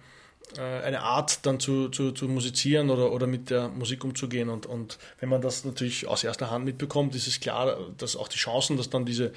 äh, 0.58 0.62
eine 0.62 1.02
Art 1.02 1.46
dann 1.46 1.60
zu, 1.60 1.90
zu, 1.90 2.12
zu 2.12 2.28
musizieren 2.28 2.90
oder, 2.90 3.12
oder 3.12 3.28
mit 3.28 3.50
der 3.50 3.68
Musik 3.68 4.04
umzugehen. 4.04 4.50
Und, 4.50 4.66
und 4.66 4.98
wenn 5.20 5.30
man 5.30 5.42
das 5.42 5.66
natürlich 5.66 6.08
aus 6.08 6.24
erster 6.24 6.50
Hand 6.50 6.66
mitbekommt, 6.66 7.16
ist 7.16 7.28
es 7.28 7.40
klar, 7.40 7.78
dass 7.98 8.16
auch 8.16 8.30
die 8.30 8.38
Chancen, 8.38 8.78
dass 8.78 8.90
dann 8.90 9.06
diese, 9.06 9.34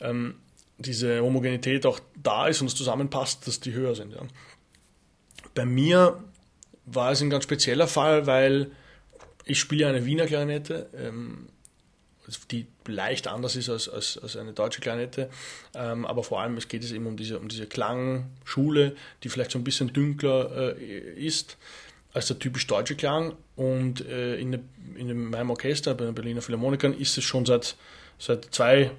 ähm, 0.00 0.34
diese 0.76 1.20
Homogenität 1.22 1.86
auch 1.86 2.00
da 2.22 2.46
ist 2.48 2.60
und 2.60 2.66
es 2.66 2.74
zusammenpasst, 2.74 3.46
dass 3.46 3.60
die 3.60 3.72
höher 3.72 3.94
sind. 3.94 4.12
Ja. 4.12 4.22
Bei 5.54 5.64
mir 5.64 6.22
war 6.86 7.12
es 7.12 7.20
ein 7.20 7.30
ganz 7.30 7.44
spezieller 7.44 7.86
Fall, 7.86 8.26
weil 8.26 8.70
ich 9.44 9.58
spiele 9.58 9.88
eine 9.88 10.04
Wiener 10.04 10.26
Klarinette, 10.26 10.88
ähm, 10.96 11.48
die 12.50 12.66
leicht 12.86 13.26
anders 13.26 13.56
ist 13.56 13.68
als, 13.68 13.88
als, 13.88 14.18
als 14.18 14.36
eine 14.36 14.52
deutsche 14.52 14.80
Klarinette, 14.80 15.30
ähm, 15.74 16.06
aber 16.06 16.22
vor 16.22 16.40
allem 16.40 16.56
es 16.56 16.68
geht 16.68 16.84
es 16.84 16.92
eben 16.92 17.06
um 17.06 17.16
diese, 17.16 17.38
um 17.38 17.48
diese 17.48 17.66
Klangschule, 17.66 18.94
die 19.22 19.28
vielleicht 19.28 19.50
so 19.50 19.58
ein 19.58 19.64
bisschen 19.64 19.92
dünkler 19.92 20.76
äh, 20.78 21.14
ist 21.14 21.56
als 22.12 22.26
der 22.26 22.38
typisch 22.38 22.66
deutsche 22.66 22.96
Klang. 22.96 23.34
Und 23.56 24.06
äh, 24.06 24.36
in, 24.36 24.58
in 24.96 25.30
meinem 25.30 25.50
Orchester, 25.50 25.94
bei 25.94 26.04
den 26.04 26.14
Berliner 26.14 26.42
Philharmonikern, 26.42 26.94
ist 26.94 27.16
es 27.16 27.24
schon 27.24 27.46
seit, 27.46 27.76
seit 28.18 28.46
zwei 28.52 28.90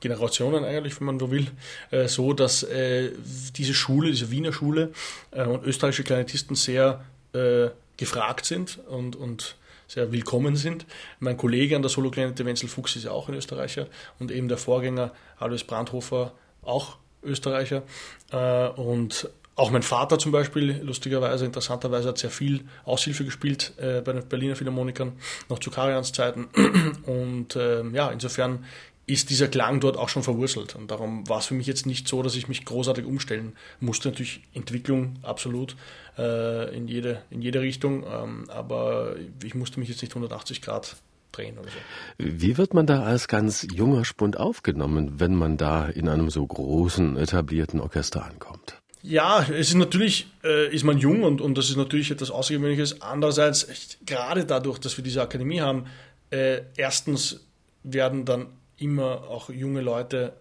Generationen 0.00 0.64
eigentlich, 0.64 0.98
wenn 1.00 1.06
man 1.06 1.18
so 1.18 1.30
will, 1.30 1.48
äh, 1.90 2.08
so, 2.08 2.32
dass 2.32 2.62
äh, 2.62 3.12
diese 3.56 3.74
Schule, 3.74 4.10
diese 4.10 4.30
Wiener 4.30 4.52
Schule 4.52 4.92
äh, 5.30 5.44
und 5.44 5.64
österreichische 5.64 6.04
Klarinettisten 6.04 6.56
sehr 6.56 7.04
äh, 7.32 7.68
gefragt 7.96 8.44
sind 8.44 8.78
und, 8.88 9.16
und 9.16 9.56
sehr 9.86 10.12
willkommen 10.12 10.56
sind. 10.56 10.86
Mein 11.18 11.36
Kollege 11.36 11.74
an 11.74 11.82
der 11.82 11.88
Solo-Klarinette 11.88 12.44
Wenzel 12.44 12.68
Fuchs 12.68 12.96
ist 12.96 13.04
ja 13.04 13.10
auch 13.10 13.28
ein 13.28 13.34
Österreicher 13.34 13.86
und 14.18 14.30
eben 14.30 14.48
der 14.48 14.58
Vorgänger 14.58 15.12
Alois 15.38 15.64
Brandhofer 15.66 16.32
auch 16.62 16.98
Österreicher. 17.22 17.82
Äh, 18.30 18.68
und 18.68 19.30
auch 19.58 19.70
mein 19.72 19.82
Vater 19.82 20.20
zum 20.20 20.30
Beispiel, 20.30 20.80
lustigerweise, 20.84 21.44
interessanterweise, 21.44 22.10
hat 22.10 22.18
sehr 22.18 22.30
viel 22.30 22.64
Aushilfe 22.84 23.24
gespielt 23.24 23.72
äh, 23.78 24.02
bei 24.02 24.12
den 24.12 24.28
Berliner 24.28 24.54
Philharmonikern, 24.54 25.14
noch 25.48 25.58
zu 25.58 25.70
Karians 25.70 26.12
Zeiten. 26.12 26.48
Und 27.06 27.56
äh, 27.56 27.82
ja, 27.88 28.10
insofern 28.10 28.64
ist 29.08 29.30
dieser 29.30 29.48
Klang 29.48 29.80
dort 29.80 29.96
auch 29.96 30.10
schon 30.10 30.22
verwurzelt. 30.22 30.76
Und 30.76 30.90
darum 30.90 31.26
war 31.28 31.38
es 31.38 31.46
für 31.46 31.54
mich 31.54 31.66
jetzt 31.66 31.86
nicht 31.86 32.06
so, 32.06 32.22
dass 32.22 32.36
ich 32.36 32.46
mich 32.46 32.66
großartig 32.66 33.06
umstellen 33.06 33.54
musste. 33.80 34.10
Natürlich 34.10 34.42
Entwicklung 34.52 35.16
absolut 35.22 35.76
äh, 36.18 36.76
in, 36.76 36.86
jede, 36.88 37.22
in 37.30 37.40
jede 37.40 37.62
Richtung, 37.62 38.04
ähm, 38.04 38.44
aber 38.48 39.16
ich 39.42 39.54
musste 39.54 39.80
mich 39.80 39.88
jetzt 39.88 40.02
nicht 40.02 40.12
180 40.12 40.60
Grad 40.60 40.96
drehen 41.32 41.58
oder 41.58 41.70
so. 41.70 41.78
Wie 42.18 42.58
wird 42.58 42.74
man 42.74 42.86
da 42.86 43.02
als 43.02 43.28
ganz 43.28 43.66
junger 43.74 44.04
Spund 44.04 44.36
aufgenommen, 44.38 45.18
wenn 45.18 45.34
man 45.34 45.56
da 45.56 45.86
in 45.86 46.06
einem 46.06 46.28
so 46.28 46.46
großen, 46.46 47.16
etablierten 47.16 47.80
Orchester 47.80 48.24
ankommt? 48.24 48.78
Ja, 49.02 49.40
es 49.42 49.70
ist 49.70 49.76
natürlich, 49.76 50.26
äh, 50.44 50.74
ist 50.74 50.84
man 50.84 50.98
jung 50.98 51.22
und, 51.22 51.40
und 51.40 51.56
das 51.56 51.70
ist 51.70 51.76
natürlich 51.76 52.10
etwas 52.10 52.30
Außergewöhnliches. 52.30 53.00
Andererseits, 53.00 53.96
gerade 54.04 54.44
dadurch, 54.44 54.78
dass 54.78 54.98
wir 54.98 55.04
diese 55.04 55.22
Akademie 55.22 55.62
haben, 55.62 55.86
äh, 56.30 56.60
erstens 56.76 57.40
werden 57.84 58.26
dann 58.26 58.48
immer 58.78 59.24
auch 59.28 59.50
junge 59.50 59.80
Leute, 59.80 60.34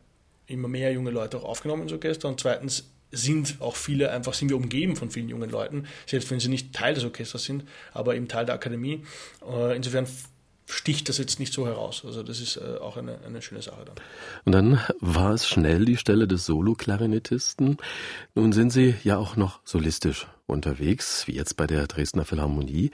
immer 0.45 0.67
mehr 0.67 0.91
junge 0.93 1.11
Leute 1.11 1.37
auch 1.37 1.43
aufgenommen 1.43 1.83
ins 1.83 1.93
Orchester 1.93 2.27
und 2.27 2.39
zweitens 2.39 2.89
sind 3.11 3.57
auch 3.59 3.75
viele 3.75 4.11
einfach, 4.11 4.33
sind 4.33 4.49
wir 4.49 4.57
umgeben 4.57 4.95
von 4.95 5.11
vielen 5.11 5.29
jungen 5.29 5.49
Leuten, 5.49 5.87
selbst 6.05 6.29
wenn 6.29 6.39
sie 6.39 6.49
nicht 6.49 6.73
Teil 6.73 6.93
des 6.93 7.03
Orchesters 7.03 7.43
sind, 7.43 7.63
aber 7.93 8.15
eben 8.15 8.27
Teil 8.27 8.45
der 8.45 8.55
Akademie. 8.55 9.03
Äh, 9.49 9.75
insofern 9.75 10.07
sticht 10.65 11.07
das 11.07 11.17
jetzt 11.17 11.39
nicht 11.39 11.53
so 11.53 11.65
heraus. 11.65 12.03
Also 12.05 12.23
das 12.23 12.41
ist 12.41 12.57
äh, 12.57 12.77
auch 12.79 12.97
eine, 12.97 13.19
eine 13.25 13.41
schöne 13.41 13.61
Sache 13.61 13.85
dann. 13.85 13.95
Und 14.43 14.51
dann 14.51 14.81
war 14.99 15.33
es 15.33 15.47
schnell 15.47 15.85
die 15.85 15.95
Stelle 15.95 16.27
des 16.27 16.45
Solo-Klarinettisten. 16.45 17.77
Nun 18.35 18.51
sind 18.51 18.71
Sie 18.71 18.95
ja 19.03 19.17
auch 19.17 19.37
noch 19.37 19.61
solistisch 19.63 20.27
unterwegs, 20.47 21.27
wie 21.27 21.33
jetzt 21.33 21.57
bei 21.57 21.67
der 21.67 21.87
Dresdner 21.87 22.25
Philharmonie. 22.25 22.91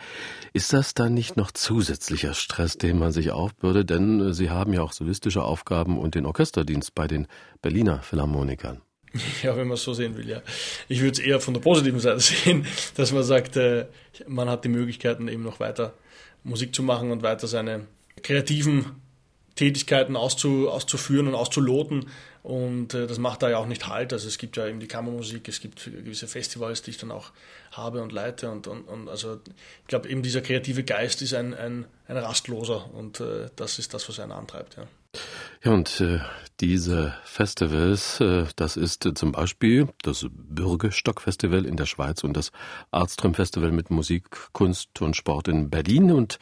Ist 0.54 0.74
das 0.74 0.94
dann 0.94 1.14
nicht 1.14 1.38
noch 1.38 1.52
zusätzlicher 1.52 2.34
Stress, 2.34 2.78
den 2.78 3.00
man 3.00 3.12
sich 3.12 3.32
aufbürdet? 3.32 3.90
Denn 3.90 4.20
äh, 4.20 4.34
Sie 4.34 4.50
haben 4.50 4.74
ja 4.74 4.82
auch 4.82 4.94
solistische 4.94 5.44
Aufgaben 5.44 5.98
und 5.98 6.16
den 6.16 6.26
Orchesterdienst 6.26 6.96
bei 6.96 7.08
den 7.08 7.28
Berliner 7.62 8.02
Philharmonikern. 8.02 8.82
Ja, 9.44 9.56
wenn 9.56 9.68
man 9.68 9.76
es 9.76 9.84
so 9.84 9.94
sehen 9.94 10.18
will, 10.18 10.28
ja. 10.28 10.42
Ich 10.90 11.02
würde 11.02 11.12
es 11.12 11.20
eher 11.20 11.40
von 11.40 11.54
der 11.54 11.62
positiven 11.62 12.00
Seite 12.00 12.20
sehen, 12.20 12.66
dass 12.96 13.12
man 13.12 13.24
sagt, 13.24 13.56
äh, 13.56 13.86
man 14.28 14.50
hat 14.50 14.66
die 14.66 14.70
Möglichkeiten 14.70 15.28
eben 15.28 15.44
noch 15.44 15.60
weiter 15.60 15.94
Musik 16.44 16.74
zu 16.76 16.84
machen 16.84 17.12
und 17.12 17.22
weiter 17.24 17.48
seine 17.48 17.86
kreativen 18.22 18.86
Tätigkeiten 19.56 20.16
auszu, 20.16 20.70
auszuführen 20.70 21.28
und 21.28 21.36
auszuloten. 21.36 22.08
Und 22.44 22.94
äh, 22.94 23.08
das 23.08 23.20
macht 23.20 23.42
da 23.42 23.50
ja 23.50 23.58
auch 23.58 23.66
nicht 23.66 23.88
halt. 23.88 24.12
Also 24.12 24.28
es 24.28 24.38
gibt 24.38 24.58
ja 24.58 24.68
eben 24.68 24.82
die 24.82 24.88
Kammermusik, 24.88 25.48
es 25.48 25.62
gibt 25.62 25.86
gewisse 25.86 26.28
Festivals, 26.28 26.82
die 26.82 26.92
ich 26.92 26.98
dann 26.98 27.12
auch 27.12 27.32
habe 27.72 28.02
und 28.02 28.12
leite. 28.12 28.52
Und, 28.52 28.68
und, 28.68 28.84
und 28.84 29.08
also 29.08 29.40
ich 29.46 29.88
glaube, 29.88 30.10
eben 30.10 30.22
dieser 30.22 30.42
kreative 30.42 30.84
Geist 30.84 31.22
ist 31.22 31.34
ein, 31.34 31.54
ein, 31.54 31.86
ein 32.08 32.18
rastloser 32.18 32.94
und 32.94 33.22
äh, 33.22 33.50
das 33.56 33.80
ist 33.80 33.94
das, 33.94 34.10
was 34.10 34.20
einen 34.20 34.34
antreibt. 34.34 34.76
Ja. 34.76 34.84
Ja, 35.66 35.72
und 35.72 36.02
äh, 36.02 36.20
diese 36.60 37.14
Festivals, 37.24 38.20
äh, 38.20 38.44
das 38.58 38.76
ist 38.76 39.06
äh, 39.06 39.14
zum 39.14 39.32
Beispiel 39.32 39.88
das 40.02 40.28
Bürgestock-Festival 40.30 41.66
in 41.66 41.78
der 41.78 41.86
Schweiz 41.86 42.26
und 42.26 42.36
das 42.36 42.52
Arztrum-Festival 42.92 43.72
mit 43.72 43.90
Musik, 43.90 44.26
Kunst 44.52 45.02
und 45.02 45.16
Sport 45.16 45.48
in 45.48 45.70
Berlin. 45.70 46.12
Und 46.12 46.38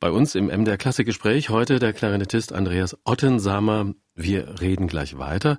bei 0.00 0.10
uns 0.10 0.34
im 0.34 0.46
MDR 0.46 0.78
Klassikgespräch 0.78 1.50
heute 1.50 1.78
der 1.78 1.92
Klarinettist 1.92 2.54
Andreas 2.54 2.96
Ottensamer. 3.04 3.92
Wir 4.14 4.62
reden 4.62 4.86
gleich 4.86 5.18
weiter. 5.18 5.58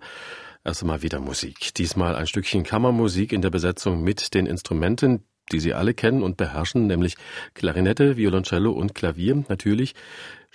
Erst 0.63 0.81
einmal 0.81 1.03
wieder 1.03 1.19
Musik. 1.19 1.75
Diesmal 1.75 2.15
ein 2.15 2.25
Stückchen 2.25 2.63
Kammermusik 2.63 3.33
in 3.33 3.43
der 3.43 3.51
Besetzung 3.51 4.01
mit 4.01 4.33
den 4.33 4.47
Instrumenten, 4.47 5.25
die 5.51 5.59
Sie 5.59 5.75
alle 5.75 5.93
kennen 5.93 6.23
und 6.23 6.37
beherrschen, 6.37 6.87
nämlich 6.87 7.17
Klarinette, 7.53 8.17
Violoncello 8.17 8.71
und 8.71 8.95
Klavier 8.95 9.43
natürlich 9.47 9.93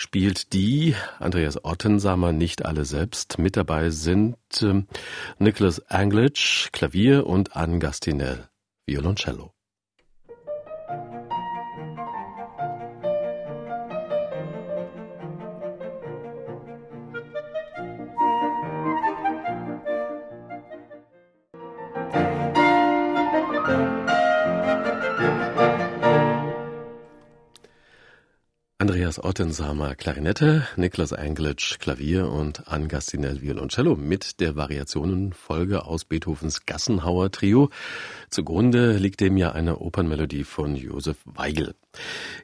spielt 0.01 0.55
die 0.55 0.97
Andreas 1.19 1.63
Ottensamer 1.63 2.33
nicht 2.33 2.65
alle 2.65 2.87
selbst. 2.87 3.39
Mit 3.39 3.59
dabei 3.59 3.91
sind 3.91 4.39
äh, 4.63 4.83
Nicholas 5.39 5.91
Anglitch, 5.91 6.71
Klavier 6.73 7.27
und 7.27 7.55
Anne 7.55 7.81
Gastinel, 7.81 8.49
Violoncello. 8.87 9.53
Andreas 29.11 29.25
Ottensamer 29.25 29.97
Klarinette, 29.97 30.69
Niklas 30.77 31.11
Engelitsch 31.11 31.81
Klavier 31.81 32.31
und 32.31 32.69
Anne 32.69 32.87
Gastinel 32.87 33.43
Violoncello 33.43 33.97
mit 33.97 34.39
der 34.39 34.55
Variationenfolge 34.55 35.85
aus 35.85 36.05
Beethovens 36.05 36.65
Gassenhauer 36.65 37.33
Trio. 37.33 37.71
Zugrunde 38.29 38.99
liegt 38.99 39.19
dem 39.19 39.37
ja 39.37 39.51
eine 39.51 39.79
Opernmelodie 39.79 40.45
von 40.45 40.77
Josef 40.77 41.17
Weigel. 41.25 41.75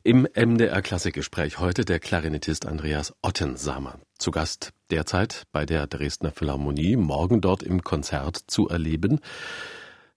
Im 0.02 0.26
MDR 0.34 0.82
Klassikgespräch 0.82 1.60
heute 1.60 1.84
der 1.84 2.00
Klarinettist 2.00 2.66
Andreas 2.66 3.14
Ottensamer. 3.22 4.00
Zu 4.18 4.32
Gast 4.32 4.72
derzeit 4.90 5.44
bei 5.52 5.66
der 5.66 5.86
Dresdner 5.86 6.32
Philharmonie, 6.32 6.96
morgen 6.96 7.40
dort 7.40 7.62
im 7.62 7.84
Konzert 7.84 8.40
zu 8.48 8.68
erleben. 8.68 9.20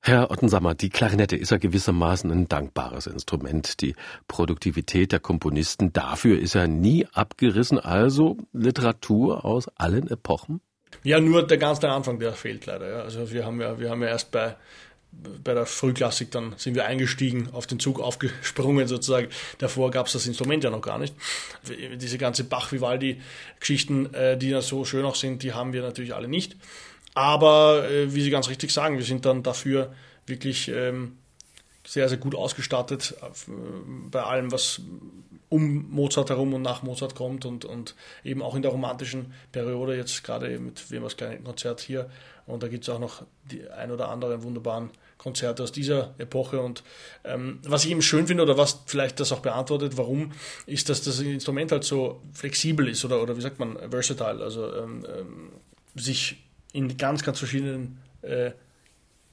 Herr 0.01 0.32
Ottensammer, 0.32 0.75
die 0.75 0.89
Klarinette 0.89 1.36
ist 1.36 1.51
ja 1.51 1.58
gewissermaßen 1.58 2.32
ein 2.32 2.48
dankbares 2.48 3.06
Instrument. 3.06 3.82
Die 3.82 3.96
Produktivität 4.27 5.12
der 5.12 5.20
Komponisten 5.20 5.91
dafür 5.91 6.39
ist 6.39 6.56
ja 6.56 6.68
nie 6.68 7.06
abgerissen. 7.13 7.79
Also 7.79 8.38
Literatur 8.53 9.44
aus 9.44 9.68
allen 9.75 10.10
Epochen? 10.10 10.62
Ja, 11.03 11.20
nur 11.20 11.46
der 11.46 11.58
ganze 11.58 11.89
Anfang, 11.89 12.18
der 12.20 12.34
fehlt 12.34 12.65
leider. 12.65 13.03
Also 13.03 13.32
wir 13.32 13.46
haben 13.46 13.60
ja, 13.60 13.79
wir 13.79 13.89
haben 13.89 14.01
ja 14.01 14.08
erst 14.08 14.32
bei 14.32 14.56
bei 15.12 15.53
der 15.53 15.65
Frühklassik 15.65 16.32
dann 16.32 16.53
sind 16.58 16.75
wir 16.75 16.86
eingestiegen, 16.86 17.50
auf 17.51 17.65
den 17.65 17.79
Zug 17.79 18.00
aufgesprungen 18.00 18.88
sozusagen. 18.88 19.29
Davor 19.58 19.91
gab 19.91 20.08
es 20.08 20.13
das 20.13 20.27
Instrument 20.27 20.63
ja 20.63 20.70
noch 20.70 20.82
gar 20.82 21.00
nicht. 21.00 21.15
Diese 21.96 22.18
ganze 22.18 22.44
Bach-Vivaldi-Geschichten, 22.44 24.13
äh, 24.13 24.38
die 24.38 24.50
ja 24.50 24.62
so 24.62 24.86
schön 24.86 25.06
auch 25.06 25.15
sind, 25.15 25.44
die 25.44 25.53
haben 25.53 25.74
wir 25.74 25.82
natürlich 25.82 26.13
alle 26.13 26.27
nicht. 26.27 26.58
Aber 27.13 27.89
äh, 27.89 28.13
wie 28.13 28.22
Sie 28.22 28.30
ganz 28.30 28.50
richtig 28.50 28.72
sagen, 28.72 28.98
wir 28.98 29.06
sind 29.06 29.25
dann 29.25 29.44
dafür 29.44 29.94
wirklich 30.25 30.70
ähm, 30.70 31.18
sehr, 31.86 32.08
sehr 32.08 32.18
gut 32.18 32.36
ausgestattet 32.36 33.16
äh, 33.22 33.51
bei 34.10 34.24
allem, 34.24 34.51
was 34.51 34.82
um 35.50 35.89
Mozart 35.89 36.30
herum 36.30 36.54
und 36.54 36.62
nach 36.62 36.84
Mozart 36.84 37.16
kommt 37.16 37.46
und, 37.46 37.66
und 37.66 37.96
eben 38.24 38.44
auch 38.44 38.56
in 38.56 38.62
der 38.62 38.72
romantischen 38.72 39.34
Periode, 39.51 39.98
jetzt 39.98 40.24
gerade 40.24 40.60
mit 40.60 40.92
Wemers 40.92 41.18
Konzert 41.18 41.82
hier. 41.82 42.10
Und 42.46 42.63
da 42.63 42.68
gibt 42.68 42.84
es 42.84 42.89
auch 42.89 43.00
noch 43.00 43.24
die 43.51 43.68
ein 43.70 43.92
oder 43.92 44.10
anderen 44.10 44.44
wunderbaren 44.44 44.92
Konzerte 45.18 45.63
aus 45.63 45.72
dieser 45.72 46.13
Epoche. 46.20 46.62
Und 46.62 46.84
ähm, 47.24 47.60
was 47.63 47.86
ich 47.86 47.92
eben 47.92 48.01
schön 48.01 48.28
finde 48.28 48.44
oder 48.44 48.58
was 48.58 48.82
vielleicht 48.86 49.20
das 49.20 49.32
auch 49.32 49.39
beantwortet, 49.39 49.98
warum, 49.98 50.32
ist, 50.66 50.89
dass 50.89 51.01
das 51.01 51.20
Instrument 51.20 51.72
halt 51.72 51.84
so 51.84 52.22
flexibel 52.34 52.88
ist 52.88 53.04
oder, 53.06 53.22
oder 53.22 53.36
wie 53.36 53.42
sagt 53.42 53.60
man, 53.60 53.78
versatile, 53.89 54.44
also 54.44 54.74
ähm, 54.75 55.06
ähm, 55.08 55.50
sich 55.96 56.38
in 56.74 56.98
ganz, 56.98 57.24
ganz 57.24 57.40
verschiedenen 57.40 58.00
äh, 58.22 58.52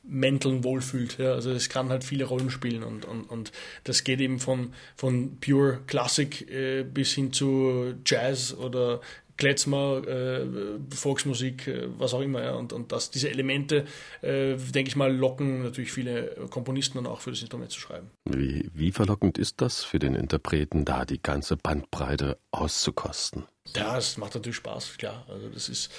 Mänteln 0.02 0.64
wohlfühlt. 0.64 1.18
Ja. 1.18 1.32
Also 1.32 1.50
es 1.50 1.68
kann 1.68 1.88
halt 1.88 2.04
viele 2.04 2.24
Rollen 2.24 2.50
spielen 2.50 2.82
und, 2.82 3.04
und, 3.04 3.24
und 3.24 3.52
das 3.84 4.04
geht 4.04 4.20
eben 4.20 4.38
von, 4.38 4.72
von 4.96 5.38
pure 5.40 5.80
Klassik 5.86 6.50
äh, 6.50 6.84
bis 6.84 7.12
hin 7.12 7.32
zu 7.32 7.94
Jazz 8.04 8.54
oder 8.54 9.00
Kletzmer, 9.36 10.02
äh, 10.06 10.46
Volksmusik, 10.94 11.66
äh, 11.66 11.88
was 11.98 12.14
auch 12.14 12.22
immer. 12.22 12.42
Ja. 12.42 12.54
Und, 12.54 12.72
und 12.72 12.92
das, 12.92 13.10
diese 13.10 13.28
Elemente, 13.28 13.84
äh, 14.22 14.56
denke 14.56 14.88
ich 14.88 14.96
mal, 14.96 15.14
locken 15.14 15.62
natürlich 15.62 15.92
viele 15.92 16.46
Komponisten 16.48 16.98
dann 16.98 17.06
auch 17.06 17.20
für 17.20 17.30
das 17.30 17.40
Instrument 17.40 17.70
zu 17.70 17.80
schreiben. 17.80 18.10
Wie, 18.24 18.70
wie 18.72 18.92
verlockend 18.92 19.36
ist 19.36 19.60
das 19.60 19.84
für 19.84 19.98
den 19.98 20.14
Interpreten, 20.14 20.84
da 20.84 21.04
die 21.04 21.20
ganze 21.20 21.56
Bandbreite 21.56 22.38
auszukosten? 22.50 23.44
Ja, 23.74 23.98
es 23.98 24.16
macht 24.16 24.34
natürlich 24.34 24.56
Spaß, 24.56 24.96
klar. 24.96 25.26
Also 25.28 25.48
das 25.48 25.68
ist 25.68 25.90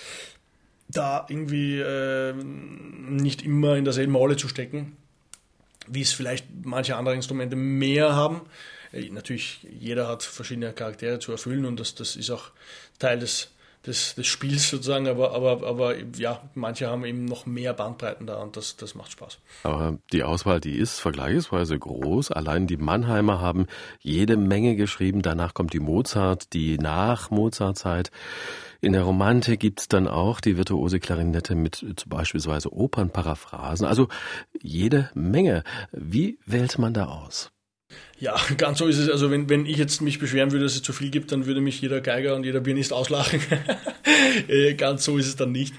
da 0.90 1.26
irgendwie 1.30 1.80
äh, 1.80 2.34
nicht 2.34 3.44
immer 3.44 3.76
in 3.76 3.84
derselben 3.84 4.16
Rolle 4.16 4.38
zu 4.38 4.48
stecken, 4.48 4.96
wie 5.88 6.02
es 6.02 6.14
vielleicht 6.14 6.46
manche 6.64 6.96
andere 6.96 7.16
Instrumente 7.16 7.56
mehr 7.56 8.16
haben. 8.16 8.42
Äh, 8.92 9.10
natürlich, 9.10 9.60
jeder 9.80 10.08
hat 10.08 10.24
verschiedene 10.24 10.74
Charaktere 10.74 11.20
zu 11.20 11.32
erfüllen 11.32 11.66
und 11.66 11.80
das, 11.80 11.96
das 11.96 12.16
ist 12.16 12.30
auch 12.30 12.52
Teil 13.00 13.20
des, 13.20 13.52
des, 13.86 14.16
des 14.16 14.28
Spiels 14.28 14.70
sozusagen, 14.70 15.08
aber, 15.08 15.34
aber, 15.34 15.66
aber 15.68 15.96
ja, 16.18 16.42
manche 16.56 16.88
haben 16.88 17.06
eben 17.06 17.26
noch 17.26 17.46
mehr 17.46 17.74
Bandbreiten 17.74 18.26
da 18.26 18.36
und 18.38 18.56
das, 18.56 18.78
das 18.78 18.96
macht 18.96 19.12
Spaß. 19.12 19.40
Aber 19.64 19.98
die 20.14 20.24
Auswahl, 20.24 20.60
die 20.60 20.78
ist 20.78 21.00
vergleichsweise 21.00 21.78
groß. 21.78 22.32
Allein 22.32 22.68
die 22.68 22.78
Mannheimer 22.78 23.42
haben 23.42 23.68
jede 24.00 24.38
Menge 24.38 24.76
geschrieben. 24.76 25.22
Danach 25.22 25.54
kommt 25.54 25.74
die 25.74 25.80
Mozart, 25.80 26.54
die 26.54 26.78
nach 26.78 27.30
Mozart-Zeit. 27.30 28.12
In 28.82 28.94
der 28.94 29.04
Romantik 29.04 29.60
gibt's 29.60 29.88
dann 29.88 30.08
auch 30.08 30.40
die 30.40 30.58
virtuose 30.58 31.00
Klarinette 31.00 31.56
mit 31.56 31.76
zum 31.76 32.10
beispielsweise 32.10 32.72
Opernparaphrasen. 32.72 33.88
Also 33.88 34.08
jede 34.62 35.10
Menge. 35.14 35.64
Wie 35.92 36.38
wählt 36.46 36.78
man 36.78 36.94
da 36.94 37.06
aus? 37.06 37.52
Ja, 38.20 38.36
ganz 38.58 38.80
so 38.80 38.88
ist 38.88 38.98
es. 38.98 39.10
Also 39.10 39.32
wenn, 39.32 39.50
wenn 39.50 39.66
ich 39.66 39.78
jetzt 39.78 40.02
mich 40.02 40.20
beschweren 40.20 40.52
würde, 40.52 40.66
dass 40.66 40.76
es 40.76 40.84
zu 40.84 40.94
viel 40.94 41.10
gibt, 41.10 41.32
dann 41.32 41.46
würde 41.46 41.62
mich 41.62 41.82
jeder 41.82 42.02
Geiger 42.02 42.36
und 42.36 42.44
jeder 42.44 42.62
Pianist 42.62 42.94
auslachen. 42.94 43.42
Äh, 44.48 44.76
ganz 44.76 45.04
so 45.04 45.18
ist 45.18 45.28
es 45.28 45.36
dann 45.36 45.52
nicht. 45.52 45.74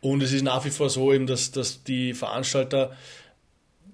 Und 0.00 0.22
es 0.22 0.32
ist 0.32 0.42
nach 0.42 0.64
wie 0.64 0.70
vor 0.70 0.90
so 0.90 1.12
eben, 1.12 1.26
dass, 1.26 1.50
dass 1.50 1.84
die 1.84 2.12
Veranstalter 2.14 2.96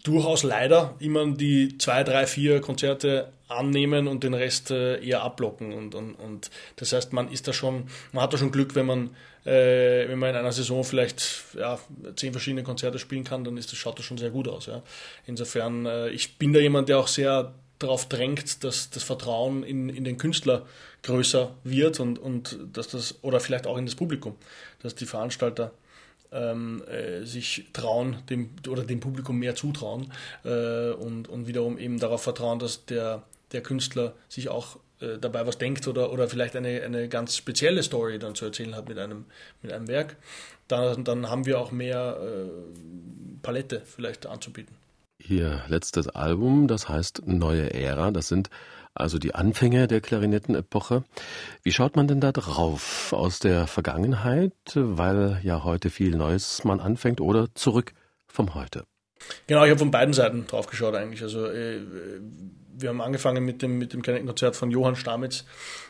durchaus 0.06 0.42
leider 0.42 0.94
immer 0.98 1.26
die 1.26 1.78
zwei, 1.78 2.04
drei, 2.04 2.26
vier 2.26 2.60
Konzerte 2.60 3.32
annehmen 3.48 4.08
und 4.08 4.24
den 4.24 4.34
Rest 4.34 4.70
äh, 4.70 5.02
eher 5.04 5.22
abblocken. 5.22 5.72
Und, 5.72 5.94
und, 5.94 6.14
und 6.14 6.50
das 6.76 6.92
heißt, 6.92 7.12
man 7.12 7.30
ist 7.30 7.48
da 7.48 7.52
schon, 7.52 7.88
man 8.12 8.22
hat 8.22 8.32
da 8.32 8.38
schon 8.38 8.50
Glück, 8.50 8.74
wenn 8.74 8.86
man, 8.86 9.10
äh, 9.44 10.08
wenn 10.08 10.18
man 10.18 10.30
in 10.30 10.36
einer 10.36 10.52
Saison 10.52 10.84
vielleicht 10.84 11.44
ja, 11.56 11.78
zehn 12.16 12.32
verschiedene 12.32 12.62
Konzerte 12.62 12.98
spielen 12.98 13.24
kann, 13.24 13.44
dann 13.44 13.56
ist 13.56 13.70
das, 13.72 13.78
schaut 13.78 13.98
das 13.98 14.06
schon 14.06 14.18
sehr 14.18 14.30
gut 14.30 14.48
aus. 14.48 14.66
Ja. 14.66 14.82
Insofern, 15.26 15.86
äh, 15.86 16.08
ich 16.10 16.38
bin 16.38 16.52
da 16.52 16.60
jemand, 16.60 16.88
der 16.88 16.98
auch 16.98 17.08
sehr 17.08 17.52
darauf 17.78 18.08
drängt, 18.08 18.64
dass 18.64 18.90
das 18.90 19.02
Vertrauen 19.02 19.62
in, 19.62 19.88
in 19.88 20.04
den 20.04 20.18
Künstler 20.18 20.66
größer 21.02 21.54
wird 21.62 22.00
und, 22.00 22.18
und 22.18 22.58
dass 22.72 22.88
das, 22.88 23.22
oder 23.22 23.38
vielleicht 23.38 23.66
auch 23.66 23.76
in 23.76 23.86
das 23.86 23.94
Publikum, 23.94 24.34
dass 24.82 24.94
die 24.94 25.06
Veranstalter 25.06 25.72
ähm, 26.32 26.82
äh, 26.88 27.24
sich 27.24 27.66
trauen, 27.72 28.18
dem 28.30 28.50
oder 28.68 28.84
dem 28.84 29.00
Publikum 29.00 29.38
mehr 29.38 29.54
zutrauen 29.54 30.12
äh, 30.44 30.90
und, 30.90 31.28
und 31.28 31.46
wiederum 31.46 31.78
eben 31.78 31.98
darauf 31.98 32.22
vertrauen, 32.22 32.58
dass 32.58 32.84
der, 32.86 33.22
der 33.52 33.62
Künstler 33.62 34.14
sich 34.28 34.48
auch 34.48 34.78
äh, 35.00 35.18
dabei 35.18 35.46
was 35.46 35.58
denkt 35.58 35.86
oder, 35.88 36.12
oder 36.12 36.28
vielleicht 36.28 36.56
eine, 36.56 36.82
eine 36.82 37.08
ganz 37.08 37.36
spezielle 37.36 37.82
Story 37.82 38.18
dann 38.18 38.34
zu 38.34 38.46
erzählen 38.46 38.74
hat 38.74 38.88
mit 38.88 38.98
einem, 38.98 39.26
mit 39.62 39.72
einem 39.72 39.88
Werk. 39.88 40.16
Dann, 40.68 41.04
dann 41.04 41.30
haben 41.30 41.46
wir 41.46 41.60
auch 41.60 41.70
mehr 41.70 42.18
äh, 42.20 42.48
Palette 43.42 43.82
vielleicht 43.84 44.26
anzubieten. 44.26 44.74
Ihr 45.18 45.62
letztes 45.68 46.08
Album, 46.08 46.66
das 46.66 46.88
heißt 46.88 47.26
Neue 47.26 47.72
Ära, 47.72 48.10
das 48.10 48.28
sind 48.28 48.50
also 49.00 49.18
die 49.18 49.34
Anfänge 49.34 49.86
der 49.86 50.00
Klarinettenepoche. 50.00 51.04
Wie 51.62 51.72
schaut 51.72 51.96
man 51.96 52.08
denn 52.08 52.20
da 52.20 52.32
drauf? 52.32 53.12
Aus 53.12 53.38
der 53.38 53.66
Vergangenheit, 53.66 54.52
weil 54.74 55.40
ja 55.42 55.64
heute 55.64 55.90
viel 55.90 56.16
Neues 56.16 56.64
man 56.64 56.80
anfängt, 56.80 57.20
oder 57.20 57.54
zurück 57.54 57.92
vom 58.26 58.54
Heute? 58.54 58.84
Genau, 59.46 59.64
ich 59.64 59.70
habe 59.70 59.78
von 59.78 59.90
beiden 59.90 60.14
Seiten 60.14 60.46
drauf 60.46 60.66
geschaut 60.66 60.94
eigentlich. 60.94 61.22
Also 61.22 61.46
äh, 61.46 61.80
wir 62.78 62.90
haben 62.90 63.00
angefangen 63.00 63.44
mit 63.44 63.62
dem, 63.62 63.78
mit 63.78 63.92
dem 63.92 64.02
Kleinkonzert 64.02 64.56
von 64.56 64.70
Johann 64.70 64.96
Stamitz, 64.96 65.44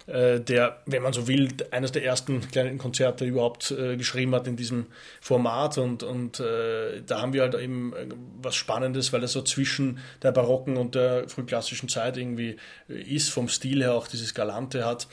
äh, 0.06 0.40
der, 0.40 0.82
wenn 0.86 1.02
man 1.02 1.12
so 1.12 1.26
will, 1.26 1.48
eines 1.70 1.92
der 1.92 2.04
ersten 2.04 2.40
kleinen 2.48 2.78
Konzerte 2.78 3.24
überhaupt 3.24 3.70
äh, 3.72 3.96
geschrieben 3.96 4.34
hat 4.34 4.46
in 4.46 4.56
diesem 4.56 4.86
Format. 5.20 5.78
Und, 5.78 6.02
und 6.02 6.40
äh, 6.40 7.02
da 7.04 7.20
haben 7.20 7.32
wir 7.32 7.42
halt 7.42 7.54
eben 7.54 7.92
äh, 7.92 8.06
was 8.40 8.54
Spannendes, 8.54 9.12
weil 9.12 9.22
er 9.22 9.28
so 9.28 9.42
zwischen 9.42 9.98
der 10.22 10.32
barocken 10.32 10.76
und 10.76 10.94
der 10.94 11.28
frühklassischen 11.28 11.88
Zeit 11.88 12.16
irgendwie 12.16 12.56
äh, 12.88 13.00
ist, 13.00 13.30
vom 13.30 13.48
Stil 13.48 13.82
her 13.82 13.94
auch 13.94 14.06
dieses 14.06 14.34
Galante 14.34 14.84
hat. 14.84 15.08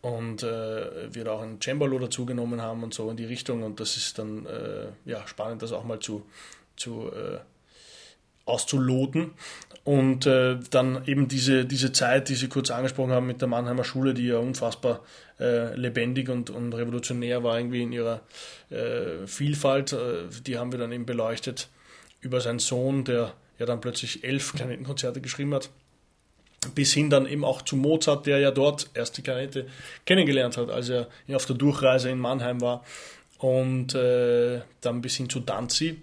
Und 0.00 0.42
äh, 0.42 1.14
wir 1.14 1.24
da 1.24 1.32
auch 1.32 1.42
ein 1.42 1.60
Cembalo 1.60 1.98
dazu 1.98 2.24
genommen 2.24 2.62
haben 2.62 2.82
und 2.82 2.94
so 2.94 3.10
in 3.10 3.18
die 3.18 3.26
Richtung. 3.26 3.62
Und 3.62 3.80
das 3.80 3.98
ist 3.98 4.18
dann 4.18 4.46
ja, 5.04 5.26
spannend, 5.26 5.60
das 5.60 5.72
auch 5.72 5.84
mal 5.84 6.00
zu, 6.00 6.24
zu 6.76 7.10
auszuloten. 8.46 9.32
Und 9.90 10.24
äh, 10.24 10.56
dann 10.70 11.02
eben 11.06 11.26
diese, 11.26 11.64
diese 11.64 11.90
Zeit, 11.90 12.28
die 12.28 12.36
Sie 12.36 12.46
kurz 12.46 12.70
angesprochen 12.70 13.10
haben 13.10 13.26
mit 13.26 13.40
der 13.40 13.48
Mannheimer 13.48 13.82
Schule, 13.82 14.14
die 14.14 14.28
ja 14.28 14.38
unfassbar 14.38 15.00
äh, 15.40 15.74
lebendig 15.74 16.28
und, 16.28 16.48
und 16.48 16.72
revolutionär 16.74 17.42
war 17.42 17.58
irgendwie 17.58 17.82
in 17.82 17.90
ihrer 17.90 18.20
äh, 18.70 19.26
Vielfalt, 19.26 19.92
äh, 19.92 20.28
die 20.46 20.58
haben 20.58 20.70
wir 20.70 20.78
dann 20.78 20.92
eben 20.92 21.06
beleuchtet 21.06 21.70
über 22.20 22.40
seinen 22.40 22.60
Sohn, 22.60 23.02
der 23.02 23.34
ja 23.58 23.66
dann 23.66 23.80
plötzlich 23.80 24.22
elf 24.22 24.52
Kleinettenkonzerte 24.52 25.20
geschrieben 25.20 25.54
hat. 25.54 25.70
Bis 26.76 26.92
hin 26.92 27.10
dann 27.10 27.26
eben 27.26 27.44
auch 27.44 27.62
zu 27.62 27.74
Mozart, 27.74 28.26
der 28.26 28.38
ja 28.38 28.52
dort 28.52 28.90
erst 28.94 29.18
die 29.18 29.22
Klarinette 29.22 29.66
kennengelernt 30.06 30.56
hat, 30.56 30.70
als 30.70 30.88
er 30.88 31.08
auf 31.32 31.46
der 31.46 31.56
Durchreise 31.56 32.10
in 32.10 32.20
Mannheim 32.20 32.60
war. 32.60 32.84
Und 33.38 33.96
äh, 33.96 34.60
dann 34.82 35.02
bis 35.02 35.16
hin 35.16 35.28
zu 35.28 35.40
Danzi, 35.40 36.00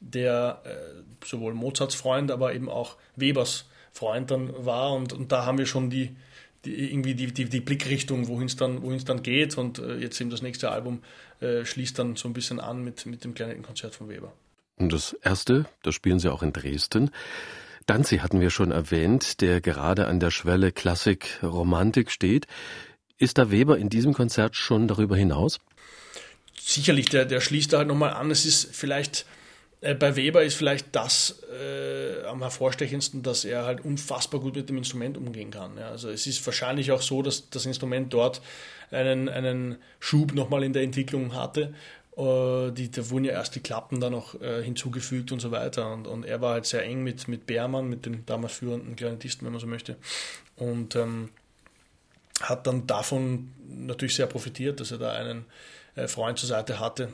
der 0.00 0.62
äh, 0.64 1.26
sowohl 1.26 1.54
Mozarts 1.54 1.94
Freund, 1.94 2.30
aber 2.30 2.54
eben 2.54 2.68
auch 2.68 2.96
Webers 3.16 3.66
Freund 3.92 4.30
dann 4.30 4.52
war. 4.64 4.92
Und, 4.92 5.12
und 5.12 5.32
da 5.32 5.44
haben 5.44 5.58
wir 5.58 5.66
schon 5.66 5.90
die, 5.90 6.16
die 6.64 6.90
irgendwie 6.90 7.14
die, 7.14 7.32
die, 7.32 7.46
die 7.46 7.60
Blickrichtung, 7.60 8.28
wohin 8.28 8.46
es 8.46 8.56
dann, 8.56 8.82
dann 9.04 9.22
geht. 9.22 9.58
Und 9.58 9.78
äh, 9.78 9.96
jetzt 9.96 10.20
eben 10.20 10.30
das 10.30 10.42
nächste 10.42 10.70
Album 10.70 11.02
äh, 11.40 11.64
schließt 11.64 11.98
dann 11.98 12.16
so 12.16 12.28
ein 12.28 12.32
bisschen 12.32 12.60
an 12.60 12.82
mit, 12.84 13.06
mit 13.06 13.24
dem 13.24 13.34
kleinen 13.34 13.62
Konzert 13.62 13.94
von 13.94 14.08
Weber. 14.08 14.32
Und 14.76 14.92
das 14.92 15.12
erste, 15.22 15.66
das 15.82 15.94
spielen 15.94 16.18
Sie 16.18 16.30
auch 16.30 16.42
in 16.42 16.52
Dresden. 16.52 17.10
Danzi 17.86 18.18
hatten 18.18 18.40
wir 18.40 18.50
schon 18.50 18.70
erwähnt, 18.70 19.40
der 19.40 19.60
gerade 19.60 20.06
an 20.06 20.20
der 20.20 20.30
Schwelle 20.30 20.72
Klassik, 20.72 21.40
Romantik 21.42 22.10
steht. 22.10 22.46
Ist 23.16 23.38
da 23.38 23.50
Weber 23.50 23.78
in 23.78 23.88
diesem 23.88 24.12
Konzert 24.12 24.54
schon 24.54 24.86
darüber 24.86 25.16
hinaus? 25.16 25.58
Sicherlich, 26.60 27.08
der, 27.08 27.24
der 27.24 27.40
schließt 27.40 27.72
da 27.72 27.78
halt 27.78 27.88
nochmal 27.88 28.12
an. 28.12 28.30
Es 28.30 28.44
ist 28.44 28.74
vielleicht 28.74 29.26
bei 29.80 30.16
Weber 30.16 30.42
ist 30.42 30.54
vielleicht 30.54 30.86
das 30.92 31.42
äh, 31.52 32.24
am 32.24 32.42
hervorstechendsten, 32.42 33.22
dass 33.22 33.44
er 33.44 33.64
halt 33.64 33.84
unfassbar 33.84 34.40
gut 34.40 34.56
mit 34.56 34.68
dem 34.68 34.76
Instrument 34.76 35.16
umgehen 35.16 35.50
kann. 35.50 35.76
Ja. 35.76 35.90
Also 35.90 36.10
es 36.10 36.26
ist 36.26 36.44
wahrscheinlich 36.44 36.90
auch 36.90 37.02
so, 37.02 37.22
dass 37.22 37.48
das 37.50 37.64
Instrument 37.64 38.12
dort 38.12 38.40
einen, 38.90 39.28
einen 39.28 39.76
Schub 40.00 40.34
nochmal 40.34 40.64
in 40.64 40.72
der 40.72 40.82
Entwicklung 40.82 41.34
hatte 41.34 41.74
Äh, 42.18 42.72
die, 42.72 42.90
da 42.90 43.08
wurden 43.10 43.24
ja 43.26 43.32
erst 43.32 43.54
die 43.54 43.60
Klappen 43.60 44.00
dann 44.00 44.12
noch 44.12 44.40
äh, 44.40 44.62
hinzugefügt 44.62 45.30
und 45.30 45.40
so 45.40 45.52
weiter. 45.52 45.92
Und, 45.92 46.06
und 46.08 46.24
er 46.24 46.40
war 46.40 46.54
halt 46.54 46.66
sehr 46.66 46.82
eng 46.82 47.04
mit, 47.04 47.28
mit 47.28 47.46
Beermann, 47.46 47.88
mit 47.88 48.06
dem 48.06 48.26
damals 48.26 48.54
führenden 48.54 48.96
Klarinettisten, 48.96 49.46
wenn 49.46 49.52
man 49.52 49.60
so 49.60 49.68
möchte. 49.68 49.96
Und 50.56 50.96
ähm, 50.96 51.28
hat 52.40 52.66
dann 52.66 52.86
davon 52.86 53.52
natürlich 53.68 54.16
sehr 54.16 54.26
profitiert, 54.26 54.80
dass 54.80 54.90
er 54.90 54.98
da 54.98 55.12
einen 55.12 55.44
äh, 55.94 56.08
Freund 56.08 56.38
zur 56.38 56.48
Seite 56.48 56.80
hatte, 56.80 57.12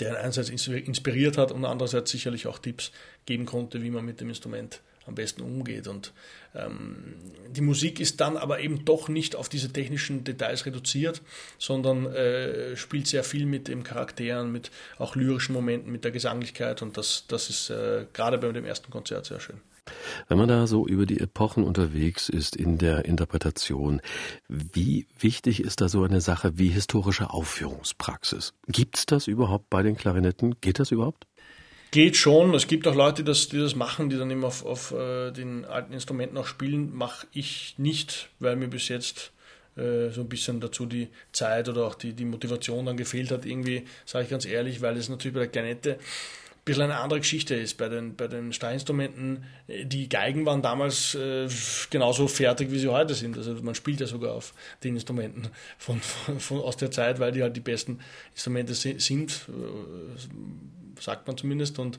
der 0.00 0.18
einerseits 0.18 0.48
inspiriert 0.48 1.38
hat 1.38 1.52
und 1.52 1.64
andererseits 1.64 2.10
sicherlich 2.10 2.46
auch 2.46 2.58
Tipps 2.58 2.92
geben 3.26 3.46
konnte, 3.46 3.82
wie 3.82 3.90
man 3.90 4.04
mit 4.04 4.20
dem 4.20 4.28
Instrument 4.28 4.80
am 5.06 5.14
besten 5.14 5.42
umgeht. 5.42 5.88
Und 5.88 6.12
ähm, 6.54 7.14
die 7.48 7.60
Musik 7.60 8.00
ist 8.00 8.20
dann 8.20 8.36
aber 8.36 8.60
eben 8.60 8.84
doch 8.84 9.08
nicht 9.08 9.36
auf 9.36 9.48
diese 9.48 9.72
technischen 9.72 10.24
Details 10.24 10.66
reduziert, 10.66 11.22
sondern 11.58 12.06
äh, 12.06 12.76
spielt 12.76 13.06
sehr 13.06 13.24
viel 13.24 13.46
mit 13.46 13.68
den 13.68 13.82
Charakteren, 13.82 14.52
mit 14.52 14.70
auch 14.98 15.16
lyrischen 15.16 15.54
Momenten, 15.54 15.90
mit 15.90 16.04
der 16.04 16.12
Gesanglichkeit 16.12 16.82
und 16.82 16.96
das, 16.96 17.24
das 17.28 17.50
ist 17.50 17.70
äh, 17.70 18.06
gerade 18.12 18.38
bei 18.38 18.50
dem 18.52 18.64
ersten 18.64 18.90
Konzert 18.90 19.26
sehr 19.26 19.40
schön. 19.40 19.60
Wenn 20.28 20.38
man 20.38 20.48
da 20.48 20.66
so 20.66 20.86
über 20.86 21.06
die 21.06 21.20
Epochen 21.20 21.64
unterwegs 21.64 22.28
ist 22.28 22.56
in 22.56 22.78
der 22.78 23.04
Interpretation, 23.04 24.00
wie 24.48 25.06
wichtig 25.18 25.60
ist 25.60 25.80
da 25.80 25.88
so 25.88 26.04
eine 26.04 26.20
Sache 26.20 26.58
wie 26.58 26.68
historische 26.68 27.30
Aufführungspraxis? 27.30 28.54
Gibt 28.68 28.98
es 28.98 29.06
das 29.06 29.26
überhaupt 29.26 29.70
bei 29.70 29.82
den 29.82 29.96
Klarinetten? 29.96 30.60
Geht 30.60 30.78
das 30.78 30.90
überhaupt? 30.90 31.26
Geht 31.90 32.16
schon. 32.16 32.54
Es 32.54 32.68
gibt 32.68 32.86
auch 32.88 32.94
Leute, 32.94 33.22
die 33.22 33.28
das, 33.28 33.48
die 33.48 33.58
das 33.58 33.74
machen, 33.74 34.08
die 34.08 34.16
dann 34.16 34.30
immer 34.30 34.46
auf, 34.46 34.64
auf 34.64 34.92
äh, 34.92 35.30
den 35.30 35.66
alten 35.66 35.92
Instrumenten 35.92 36.38
auch 36.38 36.46
spielen. 36.46 36.94
Mache 36.94 37.26
ich 37.32 37.74
nicht, 37.76 38.30
weil 38.38 38.56
mir 38.56 38.68
bis 38.68 38.88
jetzt 38.88 39.32
äh, 39.76 40.08
so 40.08 40.22
ein 40.22 40.28
bisschen 40.28 40.60
dazu 40.60 40.86
die 40.86 41.08
Zeit 41.32 41.68
oder 41.68 41.86
auch 41.86 41.94
die, 41.94 42.14
die 42.14 42.24
Motivation 42.24 42.86
dann 42.86 42.96
gefehlt 42.96 43.30
hat. 43.30 43.44
Irgendwie, 43.44 43.84
sage 44.06 44.24
ich 44.24 44.30
ganz 44.30 44.46
ehrlich, 44.46 44.80
weil 44.80 44.96
es 44.96 45.10
natürlich 45.10 45.34
bei 45.34 45.40
der 45.40 45.48
Klarinette 45.48 45.98
bisschen 46.64 46.84
eine 46.84 46.98
andere 46.98 47.20
Geschichte 47.20 47.54
ist. 47.54 47.76
Bei 47.78 47.88
den, 47.88 48.16
bei 48.16 48.28
den 48.28 48.52
Streininstrumenten, 48.52 49.44
äh, 49.66 49.84
die 49.84 50.08
Geigen 50.08 50.46
waren 50.46 50.62
damals 50.62 51.14
äh, 51.14 51.48
genauso 51.90 52.28
fertig, 52.28 52.70
wie 52.70 52.78
sie 52.78 52.88
heute 52.88 53.14
sind. 53.14 53.36
Also 53.36 53.54
man 53.62 53.74
spielt 53.74 54.00
ja 54.00 54.06
sogar 54.06 54.34
auf 54.34 54.54
den 54.84 54.94
Instrumenten 54.94 55.48
von, 55.78 56.00
von, 56.00 56.40
von 56.40 56.60
aus 56.60 56.76
der 56.76 56.90
Zeit, 56.90 57.20
weil 57.20 57.32
die 57.32 57.42
halt 57.42 57.56
die 57.56 57.60
besten 57.60 58.00
Instrumente 58.34 58.74
sind 58.74 59.46
sagt 61.02 61.26
man 61.26 61.36
zumindest. 61.36 61.78
Und 61.78 61.98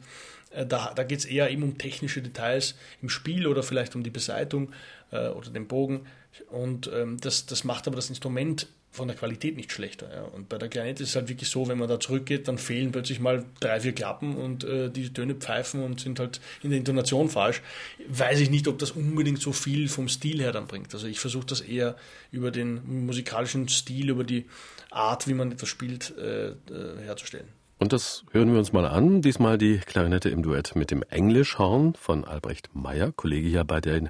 äh, 0.52 0.66
da, 0.66 0.94
da 0.94 1.04
geht 1.04 1.20
es 1.20 1.26
eher 1.26 1.50
eben 1.50 1.64
um 1.64 1.78
technische 1.78 2.22
Details 2.22 2.76
im 3.02 3.10
Spiel 3.10 3.48
oder 3.48 3.64
vielleicht 3.64 3.96
um 3.96 4.04
die 4.04 4.10
Beseitung 4.10 4.72
äh, 5.12 5.28
oder 5.28 5.50
den 5.50 5.68
Bogen. 5.68 6.08
Und 6.50 6.90
ähm, 6.94 7.20
das, 7.20 7.46
das 7.46 7.64
macht 7.64 7.88
aber 7.88 7.96
das 7.96 8.10
Instrument 8.10 8.68
von 8.94 9.08
der 9.08 9.18
Qualität 9.18 9.58
nicht 9.58 9.72
schlechter. 9.72 10.08
Ja. 10.14 10.22
Und 10.22 10.50
bei 10.50 10.60
der 10.60 10.70
Klarinette 10.70 11.02
ist 11.02 11.10
es 11.10 11.16
halt 11.16 11.28
wirklich 11.28 11.50
so, 11.50 11.68
wenn 11.68 11.80
man 11.80 11.90
da 11.90 12.00
zurückgeht, 12.00 12.48
dann 12.48 12.60
fehlen 12.60 12.92
plötzlich 12.92 13.20
mal 13.20 13.44
drei, 13.60 13.80
vier 13.80 13.94
Klappen 13.94 14.38
und 14.38 14.64
äh, 14.64 14.92
die 14.92 15.12
Töne 15.12 15.34
pfeifen 15.34 15.84
und 15.84 16.00
sind 16.00 16.20
halt 16.20 16.40
in 16.62 16.70
der 16.70 16.78
Intonation 16.78 17.28
falsch. 17.28 17.64
Weiß 18.08 18.40
ich 18.40 18.52
nicht, 18.52 18.68
ob 18.68 18.78
das 18.78 18.92
unbedingt 18.92 19.42
so 19.42 19.52
viel 19.52 19.90
vom 19.90 20.08
Stil 20.08 20.40
her 20.40 20.52
dann 20.52 20.68
bringt. 20.68 20.94
Also 20.94 21.08
ich 21.08 21.20
versuche 21.20 21.48
das 21.48 21.62
eher 21.62 21.96
über 22.32 22.52
den 22.52 23.06
musikalischen 23.06 23.68
Stil, 23.68 24.12
über 24.12 24.24
die 24.24 24.46
Art, 24.92 25.28
wie 25.28 25.34
man 25.34 25.52
etwas 25.52 25.70
spielt, 25.70 26.16
äh, 26.18 26.50
äh 26.50 26.56
herzustellen. 27.04 27.48
Und 27.84 27.92
das 27.92 28.24
hören 28.32 28.54
wir 28.54 28.60
uns 28.60 28.72
mal 28.72 28.86
an. 28.86 29.22
Diesmal 29.22 29.58
die 29.58 29.78
Klarinette 29.78 30.30
im 30.30 30.42
Duett 30.42 30.74
mit 30.74 30.90
dem 30.90 31.04
Englischhorn 31.10 31.96
von 31.96 32.24
Albrecht 32.24 32.70
Meyer, 32.74 33.12
Kollege 33.12 33.50
hier 33.50 33.66
bei 33.66 33.82
den 33.82 34.08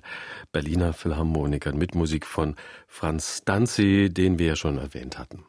Berliner 0.52 0.94
Philharmonikern 0.94 1.76
mit 1.76 1.96
Musik 1.96 2.28
von 2.28 2.56
Franz 2.88 3.42
Danzi, 3.46 4.12
den 4.12 4.38
wir 4.38 4.46
ja 4.46 4.56
schon 4.56 4.78
erwähnt 4.78 5.18
hatten. 5.18 5.48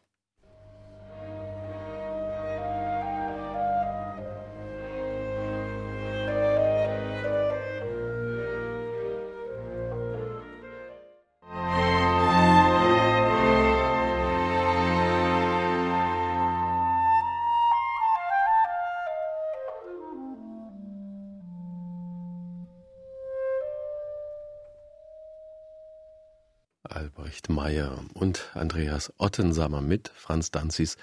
Albrecht 27.34 27.48
Meyer 27.48 27.98
und 28.14 28.52
Andreas 28.54 29.12
Ottensammer 29.18 29.80
mit 29.80 30.12
Franz 30.14 30.52
Danzis 30.52 30.96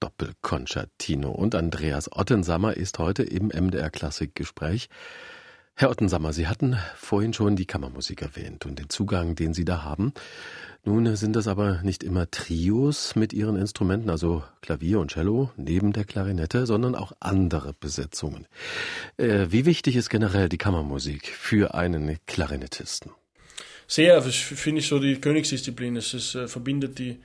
Doppelkonzertino. 0.00 1.30
Und 1.30 1.54
Andreas 1.54 2.10
Ottensammer 2.10 2.76
ist 2.76 2.98
heute 2.98 3.22
im 3.22 3.52
MDR 3.54 3.88
Klassikgespräch. 3.90 4.88
Herr 5.76 5.90
Ottensammer, 5.90 6.32
Sie 6.32 6.48
hatten 6.48 6.76
vorhin 6.96 7.32
schon 7.32 7.54
die 7.54 7.66
Kammermusik 7.66 8.20
erwähnt 8.20 8.66
und 8.66 8.80
den 8.80 8.90
Zugang, 8.90 9.36
den 9.36 9.54
Sie 9.54 9.64
da 9.64 9.84
haben. 9.84 10.12
Nun 10.84 11.14
sind 11.14 11.36
das 11.36 11.46
aber 11.46 11.82
nicht 11.82 12.02
immer 12.02 12.28
Trios 12.32 13.14
mit 13.14 13.32
ihren 13.32 13.54
Instrumenten, 13.54 14.10
also 14.10 14.42
Klavier 14.62 14.98
und 14.98 15.12
Cello 15.12 15.50
neben 15.56 15.92
der 15.92 16.04
Klarinette, 16.04 16.66
sondern 16.66 16.96
auch 16.96 17.12
andere 17.20 17.74
Besetzungen. 17.74 18.48
Äh, 19.18 19.46
wie 19.50 19.66
wichtig 19.66 19.94
ist 19.94 20.10
generell 20.10 20.48
die 20.48 20.58
Kammermusik 20.58 21.28
für 21.28 21.74
einen 21.74 22.18
Klarinettisten? 22.26 23.12
Sehr, 23.86 24.20
finde 24.22 24.80
ich 24.80 24.88
so 24.88 24.98
die 24.98 25.20
Königsdisziplin. 25.20 25.96
Es 25.96 26.14
ist, 26.14 26.34
äh, 26.34 26.48
verbindet 26.48 26.98
die, 26.98 27.18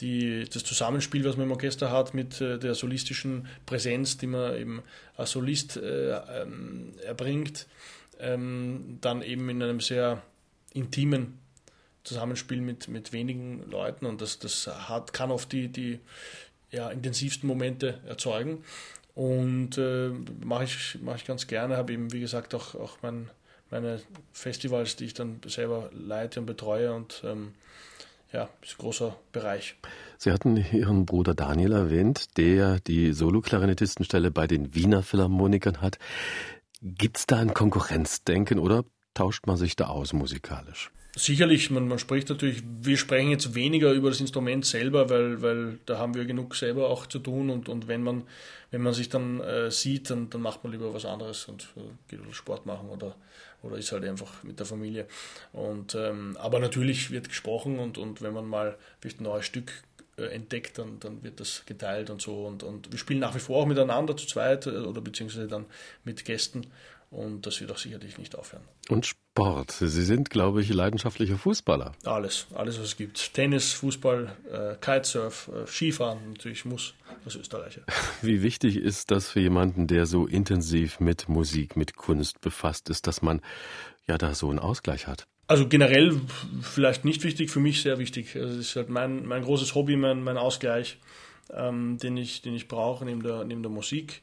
die, 0.00 0.44
das 0.44 0.64
Zusammenspiel, 0.64 1.24
was 1.24 1.36
man 1.36 1.46
im 1.46 1.52
Orchester 1.52 1.90
hat, 1.90 2.14
mit 2.14 2.40
äh, 2.40 2.58
der 2.58 2.74
solistischen 2.74 3.46
Präsenz, 3.64 4.18
die 4.18 4.26
man 4.26 4.56
eben 4.56 4.82
als 5.16 5.32
Solist 5.32 5.76
äh, 5.76 6.16
ähm, 6.16 6.92
erbringt, 7.04 7.66
ähm, 8.18 8.98
dann 9.00 9.22
eben 9.22 9.48
in 9.48 9.62
einem 9.62 9.80
sehr 9.80 10.22
intimen 10.72 11.38
Zusammenspiel 12.04 12.60
mit, 12.60 12.88
mit 12.88 13.12
wenigen 13.12 13.68
Leuten 13.70 14.06
und 14.06 14.20
das, 14.20 14.38
das 14.38 14.66
hat, 14.66 15.12
kann 15.12 15.30
oft 15.30 15.50
die, 15.52 15.68
die 15.68 15.98
ja, 16.70 16.88
intensivsten 16.90 17.46
Momente 17.48 18.00
erzeugen. 18.06 18.64
Und 19.14 19.78
äh, 19.78 20.10
mache 20.44 20.64
ich, 20.64 20.98
mach 21.02 21.16
ich 21.16 21.24
ganz 21.24 21.46
gerne, 21.46 21.76
habe 21.76 21.94
eben, 21.94 22.12
wie 22.12 22.20
gesagt, 22.20 22.54
auch, 22.54 22.74
auch 22.74 22.98
mein 23.02 23.30
meine 23.70 24.00
Festivals, 24.32 24.96
die 24.96 25.06
ich 25.06 25.14
dann 25.14 25.40
selber 25.46 25.90
leite 25.92 26.40
und 26.40 26.46
betreue 26.46 26.92
und 26.92 27.22
ähm, 27.24 27.54
ja, 28.32 28.48
ist 28.62 28.74
ein 28.74 28.78
großer 28.78 29.16
Bereich. 29.32 29.76
Sie 30.18 30.32
hatten 30.32 30.56
Ihren 30.56 31.06
Bruder 31.06 31.34
Daniel 31.34 31.72
erwähnt, 31.72 32.36
der 32.36 32.80
die 32.80 33.12
Solo-Klarinettisten 33.12 34.06
bei 34.32 34.46
den 34.46 34.74
Wiener 34.74 35.02
Philharmonikern 35.02 35.80
hat. 35.80 35.98
Gibt 36.82 37.18
es 37.18 37.26
da 37.26 37.38
ein 37.38 37.54
Konkurrenzdenken 37.54 38.58
oder 38.58 38.84
tauscht 39.14 39.46
man 39.46 39.56
sich 39.56 39.76
da 39.76 39.86
aus 39.86 40.12
musikalisch? 40.12 40.90
Sicherlich, 41.18 41.70
man, 41.70 41.88
man 41.88 41.98
spricht 41.98 42.28
natürlich, 42.28 42.62
wir 42.82 42.98
sprechen 42.98 43.30
jetzt 43.30 43.54
weniger 43.54 43.92
über 43.92 44.10
das 44.10 44.20
Instrument 44.20 44.66
selber, 44.66 45.08
weil, 45.08 45.40
weil 45.40 45.78
da 45.86 45.96
haben 45.96 46.14
wir 46.14 46.26
genug 46.26 46.54
selber 46.54 46.90
auch 46.90 47.06
zu 47.06 47.18
tun 47.18 47.48
und, 47.48 47.70
und 47.70 47.88
wenn 47.88 48.02
man 48.02 48.24
wenn 48.70 48.82
man 48.82 48.92
sich 48.92 49.08
dann 49.08 49.40
äh, 49.40 49.70
sieht, 49.70 50.10
dann, 50.10 50.28
dann 50.30 50.42
macht 50.42 50.64
man 50.64 50.72
lieber 50.72 50.92
was 50.92 51.04
anderes 51.04 51.46
und 51.46 51.68
äh, 51.76 51.80
geht 52.08 52.20
Sport 52.34 52.66
machen 52.66 52.88
oder, 52.88 53.14
oder 53.62 53.76
ist 53.76 53.92
halt 53.92 54.04
einfach 54.04 54.42
mit 54.42 54.58
der 54.58 54.66
Familie. 54.66 55.06
Und, 55.52 55.94
ähm, 55.94 56.36
aber 56.38 56.58
natürlich 56.58 57.10
wird 57.10 57.28
gesprochen 57.28 57.78
und, 57.78 57.98
und 57.98 58.22
wenn 58.22 58.32
man 58.32 58.46
mal 58.46 58.76
ein 59.04 59.22
neues 59.22 59.46
Stück 59.46 59.72
äh, 60.18 60.24
entdeckt, 60.26 60.78
dann, 60.78 60.98
dann 61.00 61.22
wird 61.22 61.40
das 61.40 61.64
geteilt 61.66 62.10
und 62.10 62.22
so. 62.22 62.46
Und, 62.46 62.62
und 62.62 62.90
wir 62.90 62.98
spielen 62.98 63.20
nach 63.20 63.34
wie 63.34 63.40
vor 63.40 63.62
auch 63.62 63.66
miteinander 63.66 64.16
zu 64.16 64.26
zweit 64.26 64.66
äh, 64.66 64.70
oder 64.70 65.00
beziehungsweise 65.00 65.48
dann 65.48 65.66
mit 66.04 66.24
Gästen 66.24 66.66
und 67.10 67.46
das 67.46 67.60
wird 67.60 67.70
auch 67.70 67.78
sicherlich 67.78 68.18
nicht 68.18 68.36
aufhören. 68.36 68.64
Und 68.88 69.12
Sport. 69.36 69.70
Sie 69.72 70.02
sind, 70.02 70.30
glaube 70.30 70.62
ich, 70.62 70.72
leidenschaftlicher 70.72 71.36
Fußballer. 71.36 71.92
Alles, 72.04 72.46
alles, 72.54 72.78
was 72.78 72.86
es 72.86 72.96
gibt. 72.96 73.34
Tennis, 73.34 73.74
Fußball, 73.74 74.34
äh, 74.50 74.76
Kitesurf, 74.80 75.50
äh, 75.54 75.66
Skifahren, 75.66 76.30
natürlich 76.30 76.64
muss 76.64 76.94
als 77.26 77.36
Österreicher. 77.36 77.82
Wie 78.22 78.42
wichtig 78.42 78.78
ist 78.78 79.10
das 79.10 79.28
für 79.28 79.40
jemanden, 79.40 79.88
der 79.88 80.06
so 80.06 80.26
intensiv 80.26 81.00
mit 81.00 81.28
Musik, 81.28 81.76
mit 81.76 81.96
Kunst 81.96 82.40
befasst 82.40 82.88
ist, 82.88 83.06
dass 83.06 83.20
man 83.20 83.42
ja 84.08 84.16
da 84.16 84.32
so 84.32 84.48
einen 84.48 84.58
Ausgleich 84.58 85.06
hat? 85.06 85.26
Also 85.48 85.68
generell 85.68 86.18
vielleicht 86.62 87.04
nicht 87.04 87.22
wichtig, 87.22 87.50
für 87.50 87.60
mich 87.60 87.82
sehr 87.82 87.98
wichtig. 87.98 88.36
Also 88.36 88.54
es 88.54 88.68
ist 88.68 88.76
halt 88.76 88.88
mein, 88.88 89.26
mein 89.26 89.42
großes 89.42 89.74
Hobby, 89.74 89.96
mein, 89.96 90.24
mein 90.24 90.38
Ausgleich, 90.38 90.98
ähm, 91.52 91.98
den, 91.98 92.16
ich, 92.16 92.40
den 92.40 92.54
ich 92.54 92.68
brauche 92.68 93.04
neben 93.04 93.22
der, 93.22 93.44
neben 93.44 93.62
der 93.62 93.70
Musik 93.70 94.22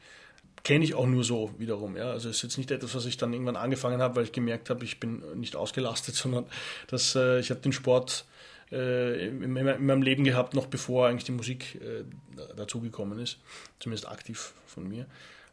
kenne 0.64 0.86
ich 0.86 0.96
auch 0.96 1.06
nur 1.06 1.24
so 1.24 1.52
wiederum. 1.58 1.98
Ja. 1.98 2.12
Also 2.12 2.30
es 2.30 2.38
ist 2.38 2.44
jetzt 2.44 2.58
nicht 2.58 2.72
etwas, 2.72 2.96
was 2.96 3.06
ich 3.06 3.18
dann 3.18 3.34
irgendwann 3.34 3.56
angefangen 3.56 4.02
habe, 4.02 4.16
weil 4.16 4.24
ich 4.24 4.32
gemerkt 4.32 4.70
habe, 4.70 4.84
ich 4.86 5.00
bin 5.00 5.22
nicht 5.36 5.56
ausgelastet, 5.56 6.16
sondern 6.16 6.46
dass 6.88 7.16
äh, 7.16 7.40
ich 7.40 7.50
habe 7.50 7.60
den 7.60 7.74
Sport 7.74 8.26
äh, 8.72 9.28
in, 9.28 9.44
in, 9.44 9.86
meinem 9.86 10.02
Leben 10.02 10.24
gehabt, 10.24 10.54
noch 10.54 10.68
bevor 10.68 11.08
eigentlich 11.08 11.26
die 11.26 11.32
Musik 11.32 11.76
äh, 11.76 12.04
dazugekommen 12.56 13.20
ist, 13.20 13.40
zumindest 13.80 14.08
aktiv 14.08 14.54
von 14.66 14.88
mir. 14.88 15.06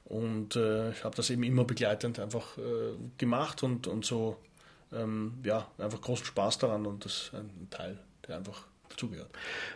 Und 0.04 0.56
äh, 0.56 0.90
ich 0.90 1.04
habe 1.04 1.14
das 1.14 1.30
eben 1.30 1.42
immer 1.42 1.64
begleitend 1.64 2.18
einfach 2.18 2.58
äh, 2.58 2.94
gemacht 3.18 3.62
und, 3.62 3.86
und 3.86 4.04
so, 4.04 4.36
ähm, 4.92 5.34
ja, 5.44 5.70
einfach 5.78 6.00
großen 6.00 6.26
Spaß 6.26 6.58
daran 6.58 6.86
und 6.86 7.04
das 7.04 7.12
ist 7.12 7.34
ein 7.34 7.68
Teil, 7.70 7.98
der 8.26 8.38
einfach 8.38 8.64
dazugehört. 9.00 9.30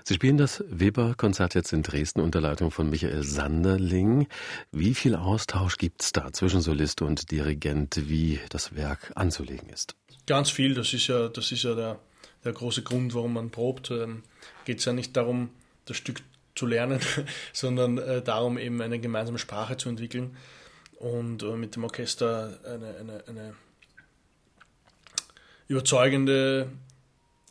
Sie 0.05 0.15
spielen 0.15 0.37
das 0.37 0.65
Weber-Konzert 0.69 1.55
jetzt 1.55 1.73
in 1.73 1.83
Dresden 1.83 2.21
unter 2.21 2.41
Leitung 2.41 2.71
von 2.71 2.91
Michael 2.91 3.23
Sanderling. 3.23 4.29
Wie 4.71 4.95
viel 4.95 5.15
Austausch 5.15 5.77
gibt 5.77 6.03
es 6.03 6.13
da 6.13 6.33
zwischen 6.33 6.61
Solist 6.61 7.03
und 7.03 7.31
Dirigent, 7.31 8.09
wie 8.09 8.41
das 8.51 8.75
Werk 8.75 9.13
anzulegen 9.15 9.69
ist? 9.71 9.97
Ganz 10.27 10.51
viel, 10.51 10.75
das 10.75 10.93
ist 10.93 11.07
ja, 11.07 11.29
das 11.29 11.53
ist 11.53 11.63
ja 11.63 11.75
der, 11.75 11.99
der 12.45 12.53
große 12.53 12.83
Grund, 12.83 13.15
warum 13.15 13.35
man 13.35 13.51
probt. 13.51 13.91
Ähm, 13.91 14.23
Geht 14.65 14.79
es 14.79 14.85
ja 14.85 14.93
nicht 14.93 15.17
darum, 15.17 15.51
das 15.87 15.97
Stück 15.97 16.23
zu 16.55 16.67
lernen, 16.67 17.01
sondern 17.53 17.99
äh, 17.99 18.23
darum, 18.23 18.59
eben 18.59 18.81
eine 18.81 18.99
gemeinsame 18.99 19.39
Sprache 19.39 19.77
zu 19.77 19.89
entwickeln 19.89 20.37
und 20.99 21.43
äh, 21.43 21.57
mit 21.57 21.77
dem 21.77 21.85
Orchester 21.85 22.59
eine, 22.65 22.97
eine, 22.97 23.25
eine 23.27 23.55
überzeugende 25.67 26.71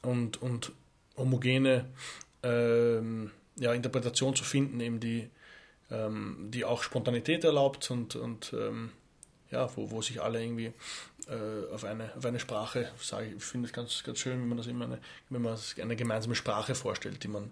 und, 0.03 0.41
und 0.41 0.71
homogene 1.17 1.85
ähm, 2.41 3.31
ja, 3.55 3.73
Interpretation 3.73 4.35
zu 4.35 4.43
finden, 4.43 4.79
eben 4.79 4.99
die, 4.99 5.29
ähm, 5.91 6.49
die 6.49 6.65
auch 6.65 6.83
Spontanität 6.83 7.43
erlaubt 7.43 7.89
und, 7.91 8.15
und 8.15 8.53
ähm, 8.53 8.91
ja, 9.51 9.69
wo, 9.75 9.91
wo 9.91 10.01
sich 10.01 10.21
alle 10.21 10.43
irgendwie 10.43 10.73
äh, 11.27 11.73
auf, 11.73 11.83
eine, 11.83 12.15
auf 12.17 12.25
eine 12.25 12.39
Sprache, 12.39 12.89
sage 12.99 13.27
ich, 13.27 13.35
ich 13.35 13.43
finde 13.43 13.67
es 13.67 13.73
ganz, 13.73 14.03
ganz 14.03 14.19
schön, 14.19 14.41
wenn 14.41 14.47
man 14.47 14.57
das 14.57 14.67
immer 14.67 14.85
eine, 14.85 14.99
wenn 15.29 15.41
man 15.41 15.57
eine 15.81 15.95
gemeinsame 15.95 16.35
Sprache 16.35 16.75
vorstellt, 16.75 17.23
die 17.23 17.27
man, 17.27 17.51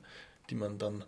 die 0.49 0.55
man 0.55 0.77
dann 0.77 1.03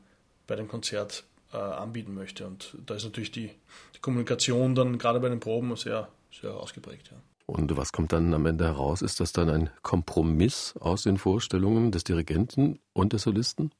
bei 0.46 0.56
dem 0.56 0.68
Konzert 0.68 1.24
äh, 1.52 1.58
anbieten 1.58 2.14
möchte. 2.14 2.46
Und 2.46 2.78
da 2.86 2.96
ist 2.96 3.04
natürlich 3.04 3.32
die, 3.32 3.52
die 3.96 4.00
Kommunikation 4.00 4.76
dann 4.76 4.98
gerade 4.98 5.20
bei 5.20 5.30
den 5.30 5.40
Proben 5.40 5.76
sehr, 5.76 6.10
sehr 6.32 6.54
ausgeprägt. 6.54 7.10
Ja. 7.12 7.18
Und 7.46 7.76
was 7.76 7.92
kommt 7.92 8.14
dann 8.14 8.34
am 8.34 8.46
Ende 8.46 8.66
heraus? 8.66 9.02
Ist 9.02 9.20
das 9.20 9.34
dann 9.34 9.50
ein 9.50 9.70
Kompromiss 9.82 10.76
aus 10.80 11.04
den 11.04 11.18
Vorstellungen 11.18 11.92
des 11.92 12.04
Dirigenten 12.04 12.80
und 12.94 13.14
des 13.14 13.24
Solisten? 13.24 13.72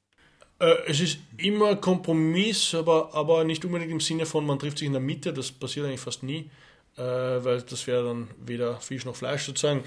Äh, 0.60 0.76
es 0.88 1.00
ist 1.00 1.20
immer 1.38 1.76
Kompromiss, 1.78 2.76
aber, 2.76 3.14
aber 3.14 3.44
nicht 3.44 3.64
unbedingt 3.64 3.92
im 3.92 4.00
Sinne 4.00 4.26
von, 4.26 4.46
man 4.46 4.60
trifft 4.60 4.80
sich 4.80 4.88
in 4.88 4.94
der 4.94 5.02
Mitte, 5.02 5.34
das 5.34 5.52
passiert 5.52 5.86
eigentlich 5.86 6.02
fast 6.02 6.24
nie, 6.24 6.50
äh, 6.98 7.02
weil 7.02 7.62
das 7.62 7.88
wäre 7.88 8.04
dann 8.04 8.28
weder 8.46 8.80
Fisch 8.80 9.06
noch 9.06 9.16
Fleisch 9.16 9.46
sozusagen, 9.46 9.84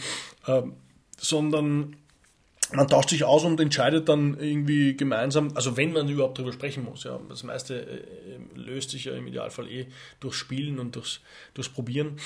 äh, 0.46 0.62
sondern 1.18 1.96
man 2.72 2.88
tauscht 2.88 3.10
sich 3.10 3.24
aus 3.24 3.44
und 3.44 3.60
entscheidet 3.60 4.08
dann 4.08 4.38
irgendwie 4.40 4.96
gemeinsam, 4.96 5.52
also 5.54 5.76
wenn 5.76 5.92
man 5.92 6.08
überhaupt 6.08 6.38
darüber 6.38 6.52
sprechen 6.52 6.84
muss. 6.84 7.04
Ja. 7.04 7.20
Das 7.28 7.42
meiste 7.42 7.80
äh, 7.82 8.38
löst 8.54 8.90
sich 8.90 9.04
ja 9.04 9.14
im 9.14 9.26
Idealfall 9.26 9.70
eh 9.70 9.86
durchs 10.18 10.38
Spielen 10.38 10.78
und 10.78 10.96
durchs, 10.96 11.20
durchs 11.54 11.68
Probieren. 11.70 12.18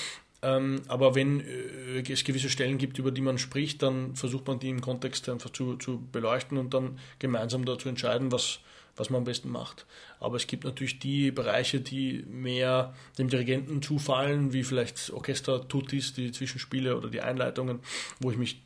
Ähm, 0.43 0.81
aber 0.87 1.13
wenn 1.15 1.41
äh, 1.41 2.11
es 2.11 2.23
gewisse 2.23 2.49
Stellen 2.49 2.77
gibt, 2.77 2.97
über 2.97 3.11
die 3.11 3.21
man 3.21 3.37
spricht, 3.37 3.83
dann 3.83 4.15
versucht 4.15 4.47
man 4.47 4.59
die 4.59 4.69
im 4.69 4.81
Kontext 4.81 5.29
einfach 5.29 5.51
zu, 5.51 5.75
zu 5.75 6.01
beleuchten 6.11 6.57
und 6.57 6.73
dann 6.73 6.97
gemeinsam 7.19 7.63
dazu 7.65 7.89
entscheiden, 7.89 8.31
was, 8.31 8.59
was 8.95 9.09
man 9.09 9.19
am 9.19 9.25
besten 9.25 9.49
macht. 9.49 9.85
Aber 10.19 10.37
es 10.37 10.47
gibt 10.47 10.63
natürlich 10.63 10.99
die 10.99 11.31
Bereiche, 11.31 11.79
die 11.79 12.25
mehr 12.27 12.93
dem 13.19 13.29
Dirigenten 13.29 13.81
zufallen, 13.81 14.51
wie 14.51 14.63
vielleicht 14.63 15.11
Orchester-Tutis, 15.11 16.13
die 16.13 16.31
Zwischenspiele 16.31 16.97
oder 16.97 17.09
die 17.09 17.21
Einleitungen, 17.21 17.79
wo 18.19 18.31
ich 18.31 18.37
mich 18.37 18.61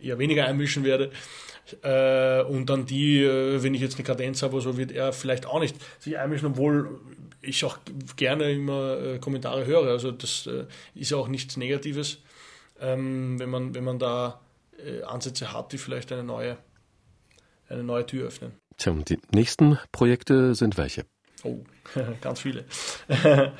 eher 0.00 0.18
weniger 0.18 0.46
einmischen 0.46 0.84
werde. 0.84 1.10
Äh, 1.82 2.42
und 2.42 2.66
dann 2.66 2.86
die, 2.86 3.22
äh, 3.22 3.62
wenn 3.62 3.74
ich 3.74 3.80
jetzt 3.80 3.96
eine 3.96 4.04
Kadenz 4.04 4.42
habe, 4.42 4.60
so 4.60 4.76
wird 4.76 4.92
er 4.92 5.12
vielleicht 5.12 5.46
auch 5.46 5.60
nicht 5.60 5.76
sich 5.98 6.18
einmischen, 6.18 6.48
obwohl 6.48 7.00
ich 7.44 7.64
auch 7.64 7.78
gerne 8.16 8.50
immer 8.52 9.00
äh, 9.00 9.18
Kommentare 9.18 9.66
höre. 9.66 9.88
Also 9.88 10.10
das 10.10 10.46
äh, 10.46 10.66
ist 10.94 11.10
ja 11.10 11.16
auch 11.16 11.28
nichts 11.28 11.56
Negatives, 11.56 12.18
ähm, 12.80 13.38
wenn, 13.38 13.50
man, 13.50 13.74
wenn 13.74 13.84
man 13.84 13.98
da 13.98 14.40
äh, 14.78 15.02
Ansätze 15.02 15.52
hat, 15.52 15.72
die 15.72 15.78
vielleicht 15.78 16.12
eine 16.12 16.24
neue, 16.24 16.56
eine 17.68 17.84
neue 17.84 18.06
Tür 18.06 18.26
öffnen. 18.26 18.52
Tja, 18.76 18.92
und 18.92 19.08
die 19.08 19.18
nächsten 19.32 19.78
Projekte 19.92 20.54
sind 20.54 20.76
welche? 20.76 21.04
Oh, 21.44 21.58
ganz 22.20 22.40
viele. 22.40 22.64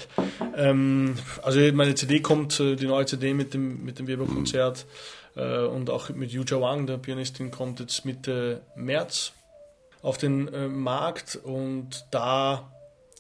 ähm, 0.57 1.17
also 1.43 1.61
meine 1.73 1.95
CD 1.95 2.21
kommt, 2.21 2.59
äh, 2.61 2.77
die 2.77 2.87
neue 2.87 3.07
CD 3.07 3.35
mit 3.35 3.55
dem, 3.55 3.85
mit 3.85 3.99
dem 3.99 4.07
Weber-Konzert 4.07 4.87
äh, 5.37 5.61
und 5.61 5.91
auch 5.91 6.09
mit 6.11 6.33
Yu 6.33 6.45
Wang, 6.61 6.87
der 6.87 6.99
Pianistin, 6.99 7.51
kommt 7.51 7.81
jetzt 7.81 8.05
Mitte 8.05 8.63
März 8.75 9.33
auf 10.03 10.19
den 10.19 10.49
äh, 10.53 10.69
Markt 10.69 11.37
und 11.37 12.07
da 12.11 12.71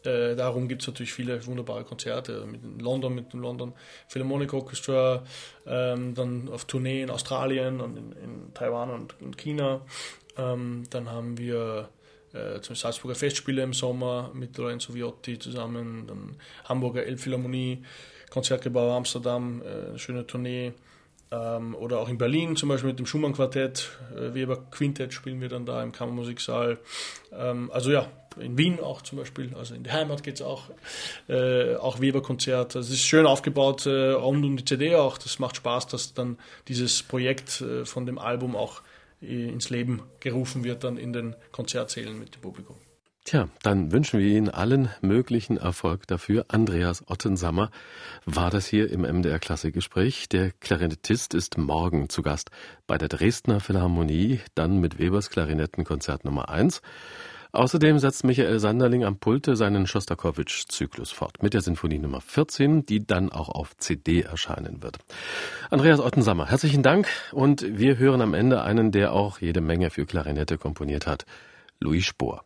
äh, 0.04 0.36
darum 0.36 0.68
gibt 0.68 0.82
es 0.82 0.88
natürlich 0.88 1.12
viele 1.12 1.44
wunderbare 1.46 1.84
Konzerte 1.84 2.44
mit 2.46 2.62
in 2.62 2.78
London, 2.78 3.14
mit 3.14 3.32
dem 3.32 3.40
London 3.40 3.72
Philharmonic 4.08 4.52
Orchestra, 4.52 5.24
ähm, 5.66 6.14
dann 6.14 6.48
auf 6.48 6.64
Tournee 6.66 7.02
in 7.02 7.10
Australien 7.10 7.80
und 7.80 7.96
in, 7.96 8.12
in 8.12 8.54
Taiwan 8.54 8.90
und 8.90 9.14
in 9.20 9.36
China. 9.36 9.80
Ähm, 10.36 10.84
dann 10.90 11.10
haben 11.10 11.38
wir 11.38 11.88
äh, 12.32 12.60
zum 12.60 12.76
Salzburger 12.76 13.14
Festspiele 13.14 13.62
im 13.62 13.72
Sommer 13.72 14.30
mit 14.34 14.56
Lorenzo 14.58 14.94
Viotti 14.94 15.38
zusammen, 15.38 16.06
dann 16.06 16.36
Hamburger 16.64 17.04
Elbphilharmonie, 17.06 17.82
Konzertgebau 18.30 18.96
Amsterdam, 18.96 19.62
äh, 19.62 19.98
schöne 19.98 20.26
Tournee. 20.26 20.72
Ähm, 21.30 21.74
oder 21.74 22.00
auch 22.00 22.08
in 22.08 22.18
Berlin 22.18 22.56
zum 22.56 22.68
Beispiel 22.68 22.90
mit 22.90 22.98
dem 22.98 23.06
Schumann-Quartett, 23.06 23.90
äh, 24.16 24.34
Weber 24.34 24.58
Quintett 24.70 25.12
spielen 25.12 25.40
wir 25.40 25.48
dann 25.48 25.66
da 25.66 25.82
im 25.82 25.92
Kammermusiksaal. 25.92 26.78
Ähm, 27.32 27.70
also 27.72 27.90
ja, 27.90 28.08
in 28.38 28.58
Wien 28.58 28.80
auch 28.80 29.02
zum 29.02 29.18
Beispiel, 29.18 29.54
also 29.54 29.74
in 29.74 29.84
die 29.84 29.92
Heimat 29.92 30.22
geht 30.22 30.36
es 30.36 30.42
auch, 30.42 30.64
äh, 31.28 31.76
auch 31.76 32.00
Weber-Konzert. 32.00 32.76
Also 32.76 32.88
es 32.92 33.00
ist 33.00 33.06
schön 33.06 33.26
aufgebaut 33.26 33.86
äh, 33.86 34.10
rund 34.10 34.44
um 34.44 34.56
die 34.56 34.64
CD 34.64 34.94
auch. 34.96 35.18
Das 35.18 35.38
macht 35.38 35.56
Spaß, 35.56 35.86
dass 35.88 36.14
dann 36.14 36.38
dieses 36.68 37.02
Projekt 37.02 37.60
äh, 37.60 37.84
von 37.84 38.06
dem 38.06 38.18
Album 38.18 38.56
auch 38.56 38.82
äh, 39.22 39.48
ins 39.48 39.70
Leben 39.70 40.02
gerufen 40.20 40.64
wird, 40.64 40.84
dann 40.84 40.96
in 40.96 41.12
den 41.12 41.36
Konzertsälen 41.52 42.18
mit 42.18 42.34
dem 42.34 42.42
Publikum. 42.42 42.76
Tja, 43.24 43.48
dann 43.62 43.90
wünschen 43.90 44.20
wir 44.20 44.26
Ihnen 44.26 44.50
allen 44.50 44.90
möglichen 45.00 45.56
Erfolg 45.56 46.06
dafür. 46.06 46.44
Andreas 46.48 47.08
Ottensammer 47.08 47.70
war 48.26 48.50
das 48.50 48.66
hier 48.66 48.90
im 48.90 49.00
MDR 49.00 49.38
Klassikgespräch. 49.38 50.28
Der 50.28 50.50
Klarinettist 50.50 51.32
ist 51.32 51.56
morgen 51.56 52.10
zu 52.10 52.20
Gast 52.20 52.50
bei 52.86 52.98
der 52.98 53.08
Dresdner 53.08 53.60
Philharmonie, 53.60 54.40
dann 54.54 54.78
mit 54.78 54.98
Webers 54.98 55.30
Klarinettenkonzert 55.30 56.26
Nummer 56.26 56.50
1. 56.50 56.82
Außerdem 57.52 57.98
setzt 57.98 58.24
Michael 58.24 58.58
Sanderling 58.58 59.04
am 59.04 59.16
Pulte 59.16 59.56
seinen 59.56 59.86
Schostakowitsch-Zyklus 59.86 61.10
fort 61.10 61.42
mit 61.42 61.54
der 61.54 61.62
Sinfonie 61.62 62.00
Nummer 62.00 62.20
14, 62.20 62.84
die 62.84 63.06
dann 63.06 63.32
auch 63.32 63.48
auf 63.48 63.74
CD 63.78 64.20
erscheinen 64.20 64.82
wird. 64.82 64.98
Andreas 65.70 66.00
Ottensammer, 66.00 66.50
herzlichen 66.50 66.82
Dank 66.82 67.08
und 67.32 67.64
wir 67.78 67.96
hören 67.96 68.20
am 68.20 68.34
Ende 68.34 68.64
einen, 68.64 68.92
der 68.92 69.14
auch 69.14 69.38
jede 69.38 69.62
Menge 69.62 69.88
für 69.88 70.04
Klarinette 70.04 70.58
komponiert 70.58 71.06
hat, 71.06 71.24
Louis 71.80 72.04
Spohr. 72.04 72.44